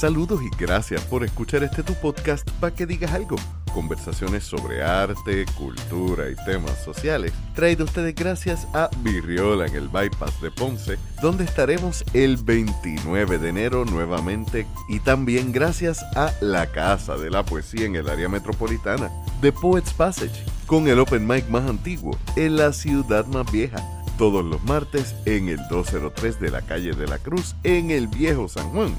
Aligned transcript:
Saludos 0.00 0.40
y 0.42 0.48
gracias 0.56 1.04
por 1.04 1.24
escuchar 1.24 1.62
este 1.62 1.82
tu 1.82 1.92
podcast 1.92 2.50
para 2.52 2.74
que 2.74 2.86
digas 2.86 3.12
algo. 3.12 3.36
Conversaciones 3.74 4.44
sobre 4.44 4.82
arte, 4.82 5.44
cultura 5.58 6.30
y 6.30 6.36
temas 6.46 6.82
sociales. 6.82 7.34
Traído 7.54 7.84
ustedes 7.84 8.14
gracias 8.14 8.66
a 8.72 8.88
Virriola 9.02 9.66
en 9.66 9.74
el 9.74 9.88
Bypass 9.88 10.40
de 10.40 10.50
Ponce, 10.50 10.96
donde 11.20 11.44
estaremos 11.44 12.02
el 12.14 12.38
29 12.38 13.36
de 13.36 13.48
enero 13.50 13.84
nuevamente. 13.84 14.66
Y 14.88 15.00
también 15.00 15.52
gracias 15.52 16.02
a 16.16 16.32
La 16.40 16.72
Casa 16.72 17.18
de 17.18 17.28
la 17.28 17.44
Poesía 17.44 17.84
en 17.84 17.94
el 17.94 18.08
área 18.08 18.30
metropolitana, 18.30 19.10
The 19.42 19.52
Poets 19.52 19.92
Passage, 19.92 20.46
con 20.64 20.88
el 20.88 20.98
open 20.98 21.26
mic 21.26 21.46
más 21.50 21.68
antiguo 21.68 22.16
en 22.36 22.56
la 22.56 22.72
ciudad 22.72 23.26
más 23.26 23.52
vieja 23.52 23.86
todos 24.16 24.44
los 24.44 24.62
martes 24.64 25.14
en 25.24 25.48
el 25.48 25.58
203 25.68 26.40
de 26.40 26.50
la 26.50 26.60
calle 26.60 26.92
de 26.92 27.06
la 27.06 27.18
Cruz 27.18 27.54
en 27.64 27.90
el 27.90 28.06
viejo 28.06 28.48
San 28.48 28.68
Juan. 28.68 28.94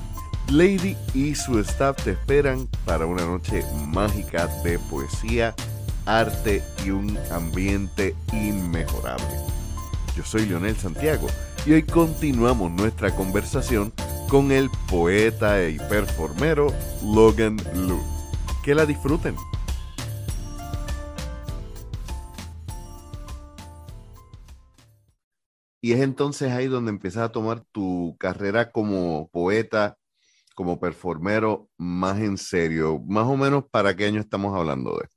Lady 0.52 0.98
y 1.14 1.34
su 1.34 1.60
staff 1.60 2.04
te 2.04 2.12
esperan 2.12 2.68
para 2.86 3.06
una 3.06 3.26
noche 3.26 3.64
mágica 3.88 4.48
de 4.66 4.78
poesía, 4.80 5.56
arte 6.06 6.62
y 6.86 6.90
un 6.90 7.18
ambiente 7.32 8.14
inmejorable. 8.34 9.38
Yo 10.14 10.26
soy 10.26 10.46
Leonel 10.46 10.76
Santiago 10.76 11.28
y 11.66 11.72
hoy 11.72 11.84
continuamos 11.84 12.70
nuestra 12.70 13.16
conversación 13.16 13.94
con 14.28 14.52
el 14.52 14.70
poeta 14.90 15.70
y 15.70 15.78
performero 15.78 16.74
Logan 17.02 17.56
Lu. 17.74 18.02
Que 18.62 18.76
la 18.76 18.86
disfruten. 18.86 19.38
Y 25.82 25.94
es 25.94 26.02
entonces 26.02 26.52
ahí 26.52 26.68
donde 26.68 26.92
empiezas 26.92 27.24
a 27.24 27.32
tomar 27.32 27.64
tu 27.72 28.18
carrera 28.20 28.72
como 28.72 29.30
poeta 29.32 29.98
como 30.56 30.80
performero 30.80 31.70
más 31.78 32.20
en 32.20 32.38
serio? 32.38 33.00
Más 33.08 33.28
o 33.28 33.38
menos, 33.38 33.66
¿para 33.70 33.96
qué 33.96 34.06
año 34.06 34.22
estamos 34.22 34.58
hablando 34.58 34.98
de? 34.98 35.08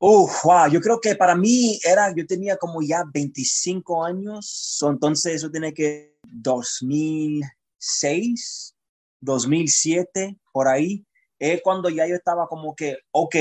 Uf, 0.00 0.44
wow, 0.44 0.68
yo 0.70 0.80
creo 0.80 1.00
que 1.00 1.16
para 1.16 1.34
mí 1.34 1.80
era, 1.84 2.14
yo 2.14 2.24
tenía 2.24 2.56
como 2.56 2.80
ya 2.82 3.02
25 3.12 4.04
años, 4.04 4.78
entonces 4.88 5.34
eso 5.34 5.50
tiene 5.50 5.74
que 5.74 6.16
2006, 6.22 8.76
2007, 9.20 10.38
por 10.52 10.68
ahí, 10.68 11.04
es 11.38 11.60
cuando 11.62 11.88
ya 11.88 12.06
yo 12.06 12.14
estaba 12.14 12.46
como 12.46 12.76
que, 12.76 12.98
ok, 13.10 13.34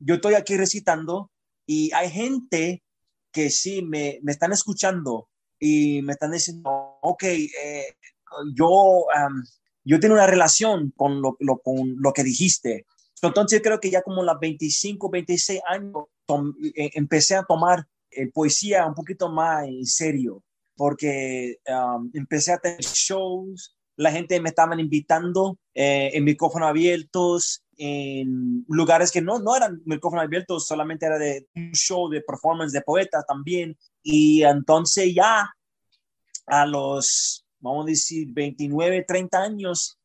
yo 0.00 0.16
estoy 0.16 0.34
aquí 0.34 0.56
recitando 0.56 1.30
y 1.64 1.92
hay 1.92 2.10
gente 2.10 2.82
que 3.30 3.50
sí 3.50 3.82
me, 3.82 4.18
me 4.22 4.32
están 4.32 4.52
escuchando 4.52 5.28
y 5.60 6.02
me 6.02 6.14
están 6.14 6.32
diciendo, 6.32 6.98
ok, 7.02 7.22
eh, 7.22 7.96
yo 8.54 9.06
yo 9.84 10.00
tengo 10.00 10.14
una 10.14 10.26
relación 10.26 10.92
con 10.96 11.20
lo, 11.20 11.36
con 11.36 11.96
lo 11.98 12.12
que 12.12 12.24
dijiste. 12.24 12.86
Entonces 13.22 13.62
creo 13.62 13.80
que 13.80 13.90
ya 13.90 14.02
como 14.02 14.22
los 14.22 14.38
25, 14.38 15.10
26 15.10 15.60
años 15.66 16.04
eh, 16.74 16.90
empecé 16.94 17.36
a 17.36 17.44
tomar 17.44 17.86
eh, 18.10 18.30
poesía 18.30 18.86
un 18.86 18.94
poquito 18.94 19.30
más 19.30 19.66
en 19.66 19.84
serio, 19.86 20.42
porque 20.76 21.58
um, 21.68 22.10
empecé 22.14 22.52
a 22.52 22.58
tener 22.58 22.80
shows, 22.80 23.76
la 23.96 24.10
gente 24.10 24.40
me 24.40 24.50
estaban 24.50 24.80
invitando 24.80 25.58
eh, 25.74 26.10
en 26.12 26.24
micrófonos 26.24 26.68
abiertos, 26.68 27.62
en 27.76 28.64
lugares 28.68 29.10
que 29.10 29.20
no, 29.20 29.38
no 29.38 29.56
eran 29.56 29.80
micrófonos 29.84 30.24
abiertos, 30.24 30.66
solamente 30.66 31.06
era 31.06 31.18
de 31.18 31.48
un 31.54 31.72
show 31.72 32.08
de 32.08 32.20
performance 32.20 32.72
de 32.72 32.82
poetas 32.82 33.24
también. 33.26 33.76
Y 34.02 34.42
entonces 34.42 35.12
ya 35.14 35.50
a 36.46 36.66
los 36.66 37.43
vamos 37.64 37.86
a 37.86 37.88
decir, 37.88 38.28
29, 38.30 39.04
30 39.08 39.42
años, 39.42 39.98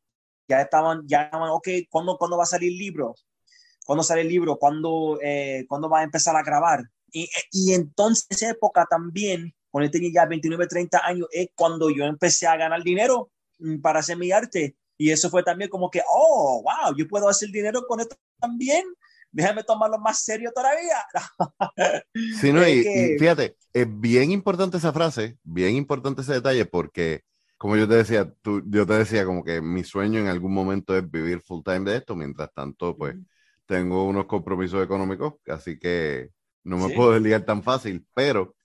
ya 0.47 0.61
estaban, 0.61 1.03
ya 1.05 1.23
estaban, 1.23 1.49
ok, 1.49 1.67
¿cuándo, 1.89 2.17
¿cuándo 2.17 2.37
va 2.37 2.43
a 2.43 2.47
salir 2.47 2.71
el 2.71 2.77
libro? 2.77 3.15
¿Cuándo 3.85 4.03
sale 4.03 4.21
el 4.21 4.29
libro? 4.29 4.57
¿Cuándo, 4.57 5.19
eh, 5.21 5.65
¿cuándo 5.67 5.89
va 5.89 5.99
a 5.99 6.03
empezar 6.03 6.35
a 6.35 6.43
grabar? 6.43 6.81
Y, 7.11 7.29
y 7.51 7.73
entonces, 7.73 8.25
esa 8.29 8.51
época 8.51 8.87
también, 8.89 9.53
cuando 9.69 9.87
yo 9.87 9.91
tenía 9.91 10.11
ya 10.13 10.25
29, 10.25 10.67
30 10.67 11.05
años, 11.05 11.27
es 11.31 11.49
cuando 11.53 11.89
yo 11.89 12.05
empecé 12.05 12.47
a 12.47 12.55
ganar 12.55 12.81
dinero 12.81 13.29
mm, 13.59 13.81
para 13.81 13.99
hacer 13.99 14.17
mi 14.17 14.31
arte. 14.31 14.75
Y 14.97 15.11
eso 15.11 15.29
fue 15.29 15.43
también 15.43 15.69
como 15.69 15.89
que, 15.89 16.01
oh, 16.09 16.63
wow, 16.63 16.95
yo 16.95 17.07
puedo 17.07 17.27
hacer 17.27 17.49
dinero 17.49 17.85
con 17.87 17.99
esto 17.99 18.15
también. 18.39 18.85
Déjame 19.31 19.63
tomarlo 19.63 19.99
más 19.99 20.23
serio 20.23 20.51
todavía. 20.53 21.05
sí, 22.39 22.53
no, 22.53 22.67
y, 22.67 22.79
y, 22.79 23.19
fíjate, 23.19 23.57
es 23.73 23.87
bien 23.99 24.31
importante 24.31 24.77
esa 24.77 24.93
frase, 24.93 25.37
bien 25.43 25.75
importante 25.75 26.21
ese 26.21 26.33
detalle, 26.33 26.65
porque 26.65 27.23
como 27.59 27.75
yo 27.75 27.89
te 27.89 27.95
decía, 27.95 28.33
tú, 28.41 28.63
yo 28.67 28.87
te 28.87 28.93
decía 28.93 29.25
como 29.25 29.43
que 29.43 29.61
mi 29.61 29.83
sueño 29.83 30.19
en 30.19 30.27
algún 30.27 30.53
momento 30.53 30.97
es 30.97 31.11
vivir 31.11 31.41
full 31.41 31.61
time 31.61 31.81
de 31.81 31.97
esto, 31.97 32.15
mientras 32.15 32.53
tanto, 32.53 32.95
pues 32.97 33.17
tengo 33.65 34.05
unos 34.05 34.27
compromisos 34.27 34.81
económicos, 34.81 35.35
así 35.45 35.77
que 35.77 36.31
no 36.63 36.77
me 36.77 36.95
puedo 36.95 37.11
desligar 37.11 37.43
tan 37.43 37.61
fácil, 37.61 38.05
pero 38.15 38.55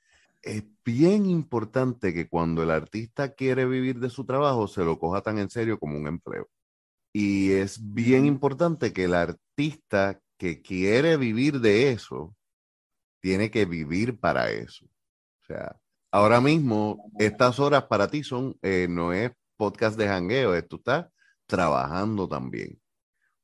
es 0.42 0.62
bien 0.84 1.26
importante 1.26 2.14
que 2.14 2.28
cuando 2.28 2.62
el 2.62 2.70
artista 2.70 3.34
quiere 3.34 3.66
vivir 3.66 3.98
de 3.98 4.10
su 4.10 4.24
trabajo, 4.24 4.68
se 4.68 4.84
lo 4.84 4.96
coja 4.96 5.22
tan 5.22 5.38
en 5.38 5.50
serio 5.50 5.76
como 5.78 5.98
un 5.98 6.06
empleo. 6.06 6.48
Y 7.12 7.50
es 7.50 7.80
bien 7.82 8.26
importante 8.26 8.92
que 8.92 9.04
el 9.04 9.14
artista 9.14 10.20
que 10.38 10.62
quiere 10.62 11.16
vivir 11.16 11.60
de 11.60 11.90
eso, 11.90 12.36
tiene 13.20 13.50
que 13.50 13.64
vivir 13.64 14.20
para 14.20 14.50
eso. 14.50 14.84
O 14.84 15.44
sea, 15.46 15.80
Ahora 16.14 16.40
mismo, 16.40 17.10
estas 17.18 17.58
horas 17.58 17.86
para 17.86 18.06
ti 18.06 18.22
son, 18.22 18.56
eh, 18.62 18.86
no 18.88 19.12
es 19.12 19.32
podcast 19.56 19.98
de 19.98 20.06
jangueo, 20.06 20.54
es 20.54 20.68
tú 20.68 20.76
estás 20.76 21.06
trabajando 21.44 22.28
también. 22.28 22.80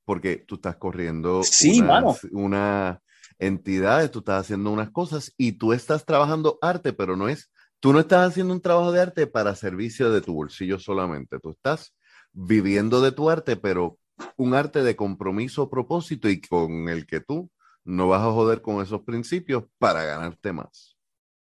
Porque 0.04 0.36
tú 0.36 0.54
estás 0.54 0.76
corriendo 0.76 1.42
sí, 1.42 1.80
unas, 1.80 2.22
una 2.30 3.02
entidades, 3.40 4.12
tú 4.12 4.20
estás 4.20 4.42
haciendo 4.42 4.70
unas 4.70 4.92
cosas 4.92 5.34
y 5.36 5.50
tú 5.50 5.72
estás 5.72 6.04
trabajando 6.04 6.60
arte, 6.62 6.92
pero 6.92 7.16
no 7.16 7.28
es, 7.28 7.50
tú 7.80 7.92
no 7.92 7.98
estás 7.98 8.30
haciendo 8.30 8.54
un 8.54 8.60
trabajo 8.60 8.92
de 8.92 9.00
arte 9.00 9.26
para 9.26 9.56
servicio 9.56 10.12
de 10.12 10.20
tu 10.20 10.34
bolsillo 10.34 10.78
solamente, 10.78 11.40
tú 11.40 11.50
estás 11.50 11.92
viviendo 12.30 13.00
de 13.00 13.10
tu 13.10 13.30
arte, 13.30 13.56
pero 13.56 13.98
un 14.36 14.54
arte 14.54 14.84
de 14.84 14.94
compromiso, 14.94 15.68
propósito 15.68 16.28
y 16.28 16.40
con 16.40 16.88
el 16.88 17.04
que 17.08 17.18
tú 17.20 17.50
no 17.82 18.06
vas 18.06 18.22
a 18.22 18.30
joder 18.30 18.62
con 18.62 18.80
esos 18.80 19.02
principios 19.02 19.64
para 19.78 20.04
ganarte 20.04 20.52
más. 20.52 20.96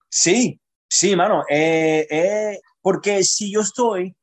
Sí, 0.08 0.60
Sí, 0.88 1.16
mano, 1.16 1.44
eh, 1.48 2.06
eh, 2.10 2.60
porque 2.80 3.24
si 3.24 3.52
yo 3.52 3.60
estoy 3.60 4.16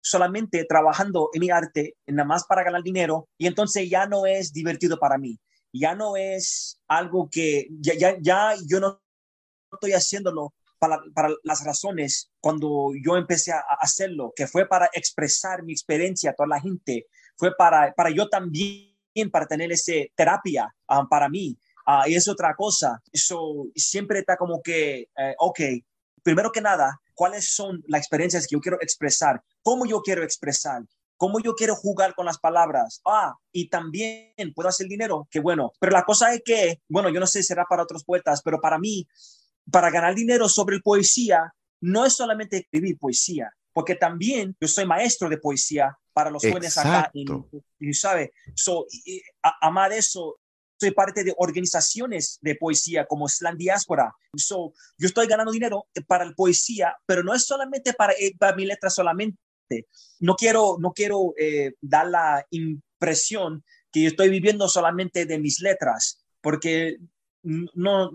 solamente 0.00 0.64
trabajando 0.64 1.30
en 1.32 1.40
mi 1.40 1.50
arte, 1.50 1.94
nada 2.06 2.26
más 2.26 2.44
para 2.44 2.64
ganar 2.64 2.82
dinero, 2.82 3.28
y 3.38 3.46
entonces 3.46 3.88
ya 3.88 4.06
no 4.06 4.26
es 4.26 4.52
divertido 4.52 4.98
para 4.98 5.18
mí, 5.18 5.38
ya 5.72 5.94
no 5.94 6.16
es 6.16 6.80
algo 6.88 7.28
que, 7.30 7.68
ya, 7.80 7.94
ya, 7.94 8.16
ya 8.20 8.54
yo 8.66 8.80
no 8.80 9.00
estoy 9.72 9.92
haciéndolo 9.92 10.54
para, 10.78 11.00
para, 11.14 11.30
las 11.44 11.64
razones 11.64 12.30
cuando 12.40 12.92
yo 13.04 13.16
empecé 13.16 13.52
a 13.52 13.62
hacerlo, 13.80 14.32
que 14.34 14.46
fue 14.46 14.66
para 14.66 14.88
expresar 14.92 15.62
mi 15.62 15.72
experiencia 15.72 16.30
a 16.30 16.34
toda 16.34 16.48
la 16.48 16.60
gente, 16.60 17.06
fue 17.36 17.54
para, 17.56 17.92
para 17.94 18.10
yo 18.10 18.28
también, 18.28 18.94
para 19.30 19.46
tener 19.46 19.72
esa 19.72 19.92
terapia 20.14 20.74
ah, 20.86 21.06
para 21.08 21.28
mí. 21.28 21.56
Uh, 21.86 22.06
y 22.06 22.14
es 22.16 22.28
otra 22.28 22.54
cosa. 22.54 23.02
Eso 23.10 23.66
siempre 23.74 24.20
está 24.20 24.36
como 24.36 24.60
que, 24.62 25.08
eh, 25.16 25.34
ok, 25.38 25.60
primero 26.28 26.52
que 26.52 26.60
nada, 26.60 27.00
cuáles 27.14 27.54
son 27.54 27.82
las 27.86 28.02
experiencias 28.02 28.46
que 28.46 28.52
yo 28.54 28.60
quiero 28.60 28.76
expresar, 28.82 29.42
cómo 29.62 29.86
yo 29.86 30.02
quiero 30.02 30.22
expresar, 30.22 30.82
cómo 31.16 31.40
yo 31.40 31.54
quiero 31.54 31.74
jugar 31.74 32.14
con 32.14 32.26
las 32.26 32.36
palabras. 32.36 33.00
Ah, 33.06 33.34
y 33.50 33.70
también 33.70 34.52
puedo 34.54 34.68
hacer 34.68 34.88
dinero, 34.88 35.26
qué 35.30 35.40
bueno. 35.40 35.72
Pero 35.80 35.92
la 35.92 36.04
cosa 36.04 36.34
es 36.34 36.42
que, 36.44 36.82
bueno, 36.86 37.08
yo 37.08 37.18
no 37.18 37.26
sé 37.26 37.40
si 37.40 37.48
será 37.48 37.64
para 37.64 37.82
otros 37.82 38.04
poetas, 38.04 38.42
pero 38.42 38.60
para 38.60 38.78
mí, 38.78 39.08
para 39.72 39.90
ganar 39.90 40.14
dinero 40.14 40.50
sobre 40.50 40.80
poesía, 40.80 41.50
no 41.80 42.04
es 42.04 42.12
solamente 42.12 42.58
escribir 42.58 42.98
poesía, 42.98 43.50
porque 43.72 43.94
también 43.94 44.54
yo 44.60 44.68
soy 44.68 44.84
maestro 44.84 45.30
de 45.30 45.38
poesía 45.38 45.96
para 46.12 46.30
los 46.30 46.42
jóvenes 46.42 46.76
acá. 46.76 47.10
Y, 47.14 47.24
y 47.80 47.94
sabe, 47.94 48.34
so, 48.54 48.84
y, 49.06 49.22
a, 49.42 49.88
de 49.88 49.96
eso, 49.96 50.38
soy 50.78 50.92
parte 50.92 51.24
de 51.24 51.34
organizaciones 51.36 52.38
de 52.40 52.54
poesía 52.54 53.06
como 53.06 53.28
Slam 53.28 53.56
Diáspora. 53.56 54.14
So, 54.36 54.72
yo 54.96 55.06
estoy 55.08 55.26
ganando 55.26 55.52
dinero 55.52 55.86
para 56.06 56.24
la 56.24 56.32
poesía, 56.32 56.96
pero 57.06 57.22
no 57.22 57.34
es 57.34 57.44
solamente 57.44 57.92
para, 57.94 58.12
eh, 58.12 58.34
para 58.38 58.54
mi 58.54 58.64
letra 58.64 58.90
solamente. 58.90 59.38
No 60.20 60.34
quiero, 60.36 60.76
no 60.80 60.92
quiero 60.92 61.34
eh, 61.36 61.74
dar 61.80 62.08
la 62.08 62.46
impresión 62.50 63.64
que 63.92 64.02
yo 64.02 64.08
estoy 64.08 64.30
viviendo 64.30 64.68
solamente 64.68 65.26
de 65.26 65.38
mis 65.38 65.60
letras, 65.60 66.24
porque 66.40 66.98
no, 67.42 68.10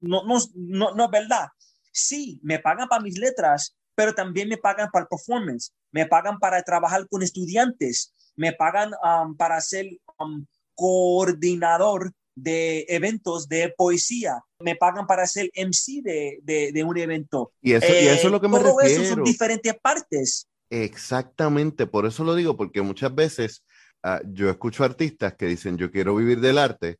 no, 0.00 0.24
no, 0.24 0.38
no, 0.54 0.94
no 0.94 1.04
es 1.04 1.10
verdad. 1.10 1.48
Sí, 1.92 2.40
me 2.42 2.58
pagan 2.58 2.88
para 2.88 3.02
mis 3.02 3.18
letras, 3.18 3.76
pero 3.94 4.14
también 4.14 4.48
me 4.48 4.58
pagan 4.58 4.90
para 4.90 5.04
el 5.04 5.08
performance, 5.08 5.72
me 5.90 6.06
pagan 6.06 6.38
para 6.38 6.62
trabajar 6.62 7.06
con 7.08 7.22
estudiantes, 7.22 8.14
me 8.36 8.52
pagan 8.52 8.92
um, 9.02 9.36
para 9.36 9.56
hacer 9.56 9.86
um, 10.18 10.44
coordinador 10.76 12.12
de 12.36 12.84
eventos 12.88 13.48
de 13.48 13.74
poesía. 13.76 14.40
Me 14.60 14.76
pagan 14.76 15.06
para 15.06 15.26
ser 15.26 15.50
MC 15.56 16.02
de, 16.02 16.70
de, 16.72 16.84
un 16.84 16.96
evento. 16.96 17.52
Y 17.60 17.72
eso, 17.72 17.86
y 17.88 18.06
eso 18.06 18.26
es 18.28 18.32
lo 18.32 18.40
que 18.40 18.48
me 18.48 18.58
refiero. 18.58 19.02
Eso 19.02 19.14
son 19.14 19.24
diferentes 19.24 19.74
partes. 19.82 20.46
Exactamente, 20.70 21.86
por 21.86 22.06
eso 22.06 22.24
lo 22.24 22.34
digo, 22.34 22.56
porque 22.56 22.82
muchas 22.82 23.14
veces 23.14 23.64
ah, 24.02 24.20
yo 24.26 24.50
escucho 24.50 24.84
artistas 24.84 25.34
que 25.34 25.46
dicen, 25.46 25.78
yo 25.78 25.90
quiero 25.90 26.14
vivir 26.16 26.40
del 26.40 26.58
arte, 26.58 26.98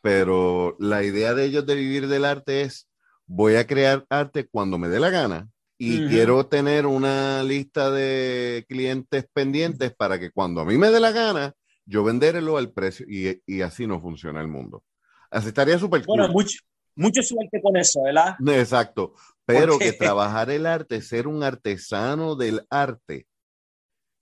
pero 0.00 0.76
la 0.78 1.02
idea 1.02 1.34
de 1.34 1.44
ellos 1.44 1.66
de 1.66 1.74
vivir 1.74 2.08
del 2.08 2.24
arte 2.24 2.62
es, 2.62 2.88
voy 3.26 3.56
a 3.56 3.66
crear 3.66 4.06
arte 4.08 4.48
cuando 4.48 4.78
me 4.78 4.88
dé 4.88 5.00
la 5.00 5.10
gana 5.10 5.48
y 5.78 6.06
quiero 6.06 6.46
tener 6.46 6.86
una 6.86 7.42
lista 7.42 7.90
de 7.90 8.64
clientes 8.68 9.26
pendientes 9.32 9.92
para 9.92 10.20
que 10.20 10.30
cuando 10.30 10.60
a 10.60 10.64
mí 10.64 10.78
me 10.78 10.90
dé 10.90 11.00
la 11.00 11.10
gana, 11.10 11.54
yo 11.84 12.04
venderlo 12.04 12.56
al 12.56 12.72
precio 12.72 13.06
y, 13.08 13.42
y 13.46 13.62
así 13.62 13.86
no 13.86 14.00
funciona 14.00 14.40
el 14.40 14.48
mundo. 14.48 14.84
Así 15.30 15.48
estaría 15.48 15.78
súper 15.78 16.04
Bueno, 16.06 16.28
mucho, 16.28 16.58
mucho 16.94 17.22
suerte 17.22 17.60
con 17.62 17.76
eso, 17.76 18.02
¿verdad? 18.02 18.36
Exacto, 18.48 19.14
pero 19.44 19.78
que 19.78 19.92
trabajar 19.92 20.50
el 20.50 20.66
arte, 20.66 21.00
ser 21.00 21.26
un 21.26 21.42
artesano 21.42 22.36
del 22.36 22.66
arte, 22.70 23.26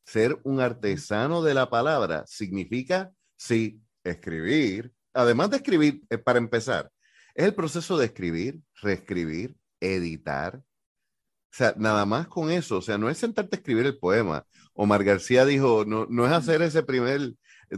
ser 0.04 0.38
un 0.44 0.60
artesano 0.60 1.42
de 1.42 1.54
la 1.54 1.68
palabra, 1.70 2.24
significa, 2.26 3.12
sí, 3.36 3.80
escribir, 4.04 4.92
además 5.12 5.50
de 5.50 5.56
escribir, 5.56 6.02
eh, 6.10 6.18
para 6.18 6.38
empezar, 6.38 6.90
es 7.34 7.44
el 7.44 7.54
proceso 7.54 7.96
de 7.96 8.06
escribir, 8.06 8.60
reescribir, 8.82 9.56
editar. 9.80 10.56
O 10.56 11.52
sea, 11.52 11.74
nada 11.76 12.06
más 12.06 12.28
con 12.28 12.50
eso, 12.50 12.78
o 12.78 12.82
sea, 12.82 12.98
no 12.98 13.10
es 13.10 13.18
sentarte 13.18 13.56
a 13.56 13.58
escribir 13.58 13.86
el 13.86 13.98
poema. 13.98 14.46
Omar 14.74 15.02
García 15.02 15.44
dijo, 15.44 15.84
no, 15.84 16.06
no 16.08 16.26
es 16.26 16.32
hacer 16.32 16.62
ese 16.62 16.82
primer, 16.82 17.34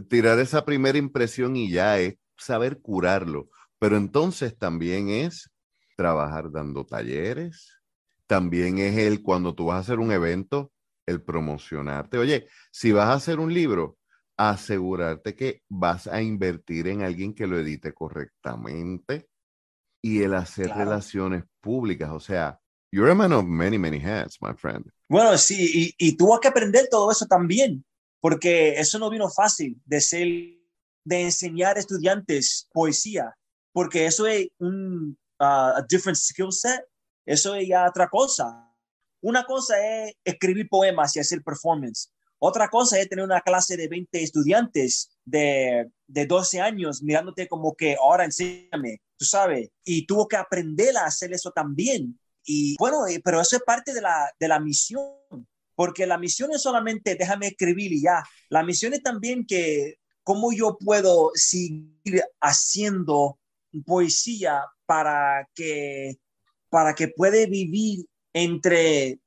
tirar 0.09 0.39
esa 0.39 0.65
primera 0.65 0.97
impresión 0.97 1.55
y 1.55 1.69
ya, 1.71 1.99
es 1.99 2.15
saber 2.37 2.79
curarlo. 2.81 3.49
Pero 3.79 3.97
entonces 3.97 4.57
también 4.57 5.09
es 5.09 5.51
trabajar 5.95 6.51
dando 6.51 6.85
talleres, 6.85 7.79
también 8.27 8.79
es 8.79 8.97
el 8.97 9.21
cuando 9.21 9.53
tú 9.53 9.65
vas 9.65 9.77
a 9.77 9.79
hacer 9.79 9.99
un 9.99 10.11
evento, 10.11 10.71
el 11.05 11.21
promocionarte. 11.21 12.17
Oye, 12.17 12.47
si 12.71 12.91
vas 12.91 13.09
a 13.09 13.13
hacer 13.13 13.39
un 13.39 13.53
libro, 13.53 13.97
asegurarte 14.37 15.35
que 15.35 15.61
vas 15.69 16.07
a 16.07 16.21
invertir 16.21 16.87
en 16.87 17.03
alguien 17.03 17.33
que 17.33 17.47
lo 17.47 17.59
edite 17.59 17.93
correctamente 17.93 19.27
y 20.01 20.21
el 20.21 20.33
hacer 20.33 20.69
relaciones 20.69 21.43
públicas. 21.61 22.09
O 22.11 22.19
sea, 22.19 22.59
you're 22.91 23.11
a 23.11 23.15
man 23.15 23.33
of 23.33 23.45
many, 23.45 23.77
many 23.77 23.99
hats, 23.99 24.37
my 24.41 24.53
friend. 24.55 24.85
Bueno, 25.07 25.37
sí, 25.37 25.93
y, 25.97 26.07
y 26.07 26.17
tuvo 26.17 26.39
que 26.39 26.47
aprender 26.47 26.87
todo 26.89 27.11
eso 27.11 27.25
también, 27.25 27.85
porque 28.23 28.79
eso 28.79 28.99
no 28.99 29.09
vino 29.09 29.29
fácil 29.29 29.81
de 29.83 29.99
ser, 29.99 30.27
de 31.03 31.23
enseñar 31.23 31.75
a 31.75 31.81
estudiantes 31.81 32.69
poesía, 32.71 33.35
porque 33.73 34.05
eso 34.05 34.25
es 34.25 34.47
un 34.59 35.17
uh, 35.41 35.75
a 35.75 35.85
different 35.89 36.15
skill 36.15 36.53
set, 36.53 36.85
eso 37.25 37.53
es 37.53 37.67
ya 37.67 37.85
otra 37.85 38.07
cosa. 38.07 38.73
Una 39.21 39.43
cosa 39.43 39.75
es 39.77 40.13
escribir 40.23 40.69
poemas 40.69 41.13
y 41.17 41.19
hacer 41.19 41.43
performance. 41.43 42.13
Otra 42.39 42.69
cosa 42.69 42.97
es 42.97 43.09
tener 43.09 43.25
una 43.25 43.41
clase 43.41 43.75
de 43.75 43.89
20 43.89 44.23
estudiantes 44.23 45.17
de, 45.25 45.91
de 46.07 46.25
12 46.25 46.61
años 46.61 47.03
mirándote 47.03 47.49
como 47.49 47.75
que 47.75 47.97
ahora 48.01 48.23
enséñame, 48.23 49.01
tú 49.17 49.25
sabes, 49.25 49.67
y 49.83 50.05
tuvo 50.05 50.29
que 50.29 50.37
aprender 50.37 50.95
a 50.95 51.07
hacer 51.07 51.33
eso 51.33 51.51
también. 51.51 52.17
Y 52.45 52.77
bueno, 52.79 53.05
eh, 53.05 53.19
pero 53.21 53.41
eso 53.41 53.57
es 53.57 53.63
parte 53.63 53.93
de 53.93 53.99
la, 53.99 54.31
de 54.39 54.47
la 54.47 54.61
misión, 54.61 55.11
porque 55.75 56.05
la 56.05 56.17
misión 56.17 56.51
es 56.51 56.61
solamente 56.61 57.15
déjame 57.15 57.47
escribir 57.47 57.91
y 57.91 58.01
ya. 58.01 58.23
La 58.49 58.63
misión 58.63 58.93
es 58.93 59.03
también 59.03 59.45
que 59.45 59.95
cómo 60.23 60.51
yo 60.53 60.77
puedo 60.77 61.31
seguir 61.33 62.23
haciendo 62.41 63.39
poesía 63.85 64.63
para 64.85 65.49
que, 65.55 66.17
para 66.69 66.93
que 66.93 67.07
puede 67.07 67.47
vivir 67.47 68.05
entre 68.33 69.19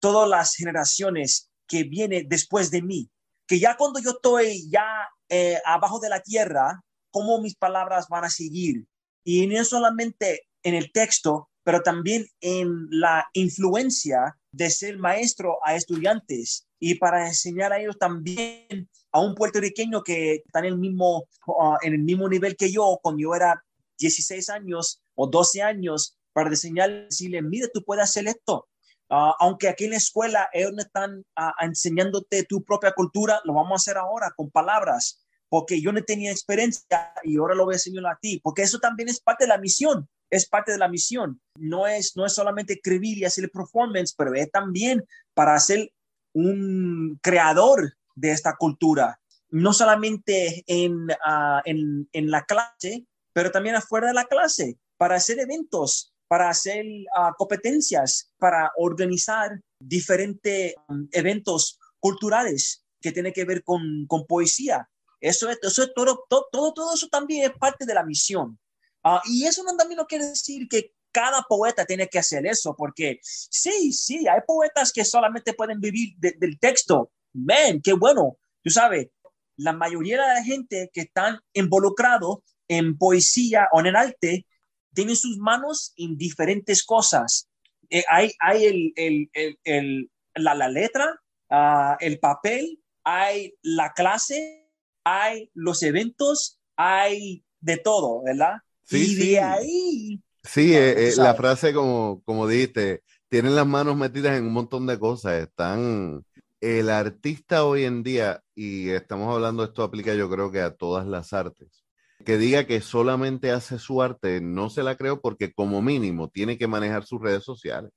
todas 0.00 0.28
las 0.28 0.54
generaciones 0.54 1.50
que 1.66 1.84
viene 1.84 2.24
después 2.26 2.70
de 2.70 2.82
mí, 2.82 3.10
que 3.46 3.58
ya 3.58 3.76
cuando 3.76 4.00
yo 4.00 4.10
estoy 4.10 4.68
ya 4.70 5.08
eh, 5.28 5.58
abajo 5.64 6.00
de 6.00 6.08
la 6.08 6.20
tierra, 6.20 6.82
cómo 7.10 7.40
mis 7.40 7.56
palabras 7.56 8.08
van 8.08 8.24
a 8.24 8.30
seguir. 8.30 8.86
Y 9.24 9.46
no 9.46 9.64
solamente 9.64 10.48
en 10.62 10.74
el 10.74 10.92
texto, 10.92 11.50
pero 11.62 11.82
también 11.82 12.26
en 12.40 12.86
la 12.90 13.28
influencia 13.34 14.37
de 14.50 14.70
ser 14.70 14.98
maestro 14.98 15.58
a 15.64 15.74
estudiantes 15.74 16.66
y 16.78 16.94
para 16.94 17.26
enseñar 17.26 17.72
a 17.72 17.80
ellos 17.80 17.98
también 17.98 18.88
a 19.12 19.20
un 19.20 19.34
puertorriqueño 19.34 20.02
que 20.02 20.42
está 20.46 20.60
en 20.60 20.66
el 20.66 20.78
mismo, 20.78 21.28
uh, 21.46 21.76
en 21.82 21.94
el 21.94 22.00
mismo 22.00 22.28
nivel 22.28 22.56
que 22.56 22.70
yo 22.70 22.98
cuando 23.02 23.20
yo 23.20 23.34
era 23.34 23.62
16 23.98 24.48
años 24.50 25.02
o 25.14 25.26
12 25.26 25.62
años, 25.62 26.16
para 26.32 26.50
enseñarle, 26.50 27.06
decirle, 27.06 27.42
mire, 27.42 27.68
tú 27.72 27.82
puedes 27.82 28.04
hacer 28.04 28.28
esto, 28.28 28.68
Ah, 29.10 29.34
aunque 29.38 29.68
aquí 29.68 29.84
en 29.84 29.92
la 29.92 29.96
escuela 29.96 30.50
ellos 30.52 30.72
no 30.74 30.82
están 30.82 31.24
ah, 31.34 31.54
enseñándote 31.60 32.44
tu 32.44 32.62
propia 32.62 32.92
cultura, 32.92 33.40
lo 33.44 33.54
vamos 33.54 33.72
a 33.72 33.76
hacer 33.76 33.96
ahora 33.96 34.32
con 34.36 34.50
palabras, 34.50 35.24
porque 35.48 35.80
yo 35.80 35.92
no 35.92 36.02
tenía 36.02 36.30
experiencia 36.30 37.14
y 37.24 37.38
ahora 37.38 37.54
lo 37.54 37.64
voy 37.64 37.74
a 37.74 37.76
enseñar 37.76 38.06
a 38.06 38.18
ti, 38.20 38.38
porque 38.42 38.62
eso 38.62 38.78
también 38.78 39.08
es 39.08 39.20
parte 39.20 39.44
de 39.44 39.48
la 39.48 39.58
misión, 39.58 40.06
es 40.30 40.48
parte 40.48 40.72
de 40.72 40.78
la 40.78 40.88
misión. 40.88 41.40
No 41.58 41.86
es, 41.86 42.16
no 42.16 42.26
es 42.26 42.34
solamente 42.34 42.74
escribir 42.74 43.18
y 43.18 43.24
hacer 43.24 43.44
el 43.44 43.50
performance, 43.50 44.14
pero 44.16 44.34
es 44.34 44.50
también 44.50 45.04
para 45.34 45.58
ser 45.58 45.90
un 46.32 47.18
creador 47.22 47.94
de 48.14 48.30
esta 48.30 48.56
cultura, 48.56 49.20
no 49.50 49.72
solamente 49.72 50.64
en, 50.66 51.06
ah, 51.24 51.62
en, 51.64 52.08
en 52.12 52.30
la 52.30 52.44
clase, 52.44 53.06
pero 53.32 53.50
también 53.50 53.76
afuera 53.76 54.08
de 54.08 54.14
la 54.14 54.26
clase, 54.26 54.78
para 54.96 55.16
hacer 55.16 55.38
eventos, 55.38 56.12
para 56.26 56.50
hacer 56.50 56.84
ah, 57.16 57.32
competencias, 57.36 58.32
para 58.38 58.70
organizar 58.76 59.60
diferentes 59.80 60.74
um, 60.88 61.08
eventos 61.12 61.78
culturales 62.00 62.84
que 63.00 63.12
tienen 63.12 63.32
que 63.32 63.44
ver 63.44 63.62
con, 63.62 64.06
con 64.06 64.26
poesía. 64.26 64.88
Eso 65.20 65.48
es, 65.48 65.58
eso 65.62 65.82
es 65.82 65.92
todo, 65.94 66.24
todo, 66.28 66.72
todo, 66.72 66.94
eso 66.94 67.08
también 67.08 67.50
es 67.50 67.56
parte 67.58 67.86
de 67.86 67.94
la 67.94 68.04
misión. 68.04 68.58
Ah, 69.04 69.22
y 69.26 69.44
eso 69.44 69.62
no, 69.62 69.76
también 69.76 69.96
no 69.96 70.06
quiere 70.06 70.26
decir 70.26 70.68
que 70.68 70.92
cada 71.12 71.42
poeta 71.48 71.84
tiene 71.84 72.08
que 72.08 72.18
hacer 72.18 72.46
eso, 72.46 72.74
porque 72.76 73.18
sí, 73.22 73.92
sí, 73.92 74.28
hay 74.28 74.40
poetas 74.46 74.92
que 74.92 75.04
solamente 75.04 75.54
pueden 75.54 75.80
vivir 75.80 76.14
del 76.18 76.58
texto. 76.58 77.10
Men, 77.32 77.80
qué 77.82 77.92
bueno. 77.92 78.36
Tú 78.62 78.70
sabes, 78.70 79.08
la 79.56 79.72
mayoría 79.72 80.20
de 80.20 80.34
la 80.34 80.44
gente 80.44 80.90
que 80.92 81.02
están 81.02 81.40
involucrados 81.52 82.38
en 82.68 82.96
poesía 82.98 83.68
o 83.72 83.80
en 83.80 83.86
el 83.86 83.96
arte 83.96 84.46
tiene 84.94 85.16
sus 85.16 85.38
manos 85.38 85.92
en 85.96 86.16
diferentes 86.16 86.84
cosas. 86.84 87.48
Eh, 87.90 88.04
hay 88.08 88.32
hay 88.40 88.64
el, 88.66 88.92
el, 88.96 89.58
el, 89.64 90.10
la, 90.34 90.54
la, 90.54 90.68
letra, 90.68 91.20
uh, 91.50 91.96
el 92.00 92.18
papel, 92.18 92.82
hay 93.02 93.54
la 93.62 93.92
clase, 93.94 94.70
hay 95.04 95.50
los 95.54 95.82
eventos, 95.82 96.60
hay 96.76 97.44
de 97.60 97.78
todo, 97.78 98.22
¿verdad? 98.22 98.58
Sí, 98.88 99.02
y 99.02 99.06
sí. 99.06 99.30
de 99.30 99.40
ahí... 99.40 100.22
Sí, 100.42 100.74
eh, 100.74 101.08
eh, 101.08 101.12
la 101.18 101.34
frase 101.34 101.74
como, 101.74 102.22
como 102.24 102.48
dijiste, 102.48 103.02
tienen 103.28 103.54
las 103.54 103.66
manos 103.66 103.96
metidas 103.96 104.38
en 104.38 104.46
un 104.46 104.52
montón 104.52 104.86
de 104.86 104.98
cosas, 104.98 105.42
están... 105.42 106.24
El 106.60 106.90
artista 106.90 107.64
hoy 107.64 107.84
en 107.84 108.02
día, 108.02 108.42
y 108.52 108.88
estamos 108.88 109.32
hablando, 109.32 109.62
esto 109.62 109.84
aplica 109.84 110.12
yo 110.14 110.28
creo 110.28 110.50
que 110.50 110.60
a 110.60 110.74
todas 110.74 111.06
las 111.06 111.32
artes, 111.32 111.84
que 112.24 112.36
diga 112.36 112.66
que 112.66 112.80
solamente 112.80 113.52
hace 113.52 113.78
su 113.78 114.02
arte, 114.02 114.40
no 114.40 114.68
se 114.68 114.82
la 114.82 114.96
creo 114.96 115.20
porque 115.20 115.52
como 115.52 115.80
mínimo 115.82 116.28
tiene 116.30 116.58
que 116.58 116.66
manejar 116.66 117.04
sus 117.04 117.20
redes 117.20 117.44
sociales. 117.44 117.92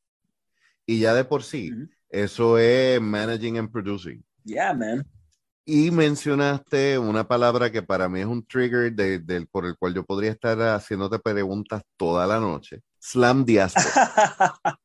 Y 0.86 1.00
ya 1.00 1.16
de 1.16 1.26
por 1.26 1.42
sí, 1.42 1.72
eso 2.10 2.60
es 2.60 3.02
managing 3.02 3.58
and 3.58 3.72
producing. 3.72 4.24
Yeah, 4.44 4.76
man. 4.76 5.08
Y 5.64 5.92
mencionaste 5.92 6.98
una 6.98 7.28
palabra 7.28 7.72
que 7.72 7.84
para 7.84 8.10
mí 8.10 8.22
es 8.22 8.26
un 8.26 8.44
trigger 8.46 8.92
de, 8.94 9.48
por 9.52 9.66
el 9.66 9.78
cual 9.78 9.94
yo 9.94 10.04
podría 10.04 10.32
estar 10.32 10.60
haciéndote 10.60 11.20
preguntas 11.20 11.84
toda 11.98 12.26
la 12.26 12.40
noche. 12.40 12.82
Slam 13.00 13.46
diaspora. 13.46 14.56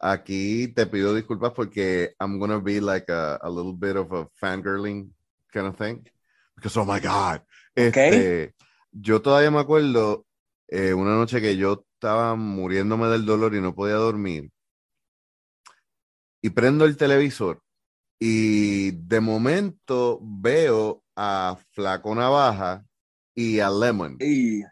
Aquí 0.00 0.68
te 0.68 0.86
pido 0.86 1.14
disculpas 1.14 1.52
porque 1.52 2.14
I'm 2.20 2.38
gonna 2.38 2.60
be 2.60 2.80
like 2.80 3.10
a, 3.10 3.36
a 3.36 3.48
little 3.48 3.72
bit 3.72 3.96
of 3.96 4.12
a 4.12 4.28
fangirling 4.34 5.12
kind 5.50 5.66
of 5.66 5.76
thing. 5.76 6.06
Because, 6.54 6.78
oh 6.78 6.84
my 6.84 7.00
God. 7.00 7.40
Okay. 7.76 8.08
Este, 8.08 8.54
yo 8.92 9.22
todavía 9.22 9.50
me 9.50 9.60
acuerdo 9.60 10.26
eh, 10.68 10.92
una 10.92 11.16
noche 11.16 11.40
que 11.40 11.56
yo 11.56 11.84
estaba 11.94 12.34
muriéndome 12.34 13.08
del 13.08 13.24
dolor 13.24 13.54
y 13.54 13.60
no 13.60 13.74
podía 13.74 13.94
dormir. 13.94 14.50
Y 16.42 16.50
prendo 16.50 16.84
el 16.84 16.96
televisor 16.96 17.60
y 18.18 18.90
de 18.92 19.20
momento 19.20 20.20
veo 20.22 21.04
a 21.14 21.56
Flaco 21.70 22.14
Navaja 22.14 22.84
y 23.34 23.60
a 23.60 23.70
Lemon. 23.70 24.16
Y, 24.20 24.62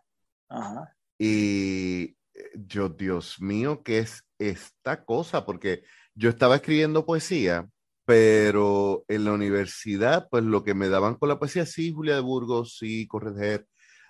y 1.19 2.17
yo, 2.55 2.89
Dios 2.89 3.41
mío, 3.41 3.83
¿qué 3.85 3.99
es 3.99 4.25
esta 4.39 5.05
cosa? 5.05 5.47
Porque 5.47 5.85
yo 6.15 6.31
estaba 6.31 6.57
escribiendo 6.57 7.07
poesía, 7.07 7.69
pero 8.05 9.05
en 9.09 9.25
la 9.25 9.33
universidad, 9.33 10.29
pues 10.31 10.45
lo 10.45 10.65
que 10.65 10.75
me 10.75 10.89
daban 10.89 11.15
con 11.15 11.29
la 11.29 11.39
poesía, 11.39 11.67
sí, 11.67 11.93
Julia 11.93 12.17
de 12.17 12.21
Burgos, 12.21 12.77
sí, 12.79 13.07
Correger, 13.07 13.67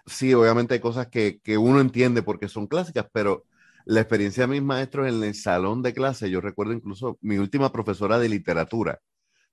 sí, 0.06 0.32
obviamente 0.34 0.74
hay 0.74 0.80
cosas 0.80 1.08
que, 1.08 1.40
que, 1.42 1.58
uno 1.58 1.80
entiende 1.80 2.22
porque 2.22 2.48
son 2.48 2.66
clásicas, 2.66 3.06
pero 3.12 3.44
la 3.84 4.00
experiencia 4.00 4.44
de 4.44 4.48
mis 4.48 4.62
maestros 4.62 5.08
en 5.08 5.22
el 5.22 5.34
salón 5.34 5.82
de 5.82 5.94
clase, 5.94 6.30
yo 6.30 6.40
recuerdo 6.40 6.72
incluso 6.72 7.18
mi 7.20 7.38
última 7.38 7.72
profesora 7.72 8.18
de 8.18 8.28
literatura, 8.28 9.00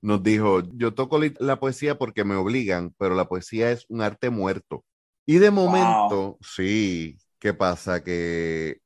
nos 0.03 0.21
dijo, 0.21 0.61
yo 0.75 0.93
toco 0.93 1.19
la 1.39 1.59
poesía 1.59 1.97
porque 1.97 2.25
me 2.25 2.35
obligan, 2.35 2.93
pero 2.97 3.15
la 3.15 3.29
poesía 3.29 3.71
es 3.71 3.85
un 3.87 4.01
arte 4.01 4.29
muerto. 4.29 4.83
Y 5.25 5.37
de 5.37 5.49
momento, 5.49 6.37
sí, 6.41 7.17
¿qué 7.39 7.53
pasa? 7.53 8.03
Que 8.03 8.81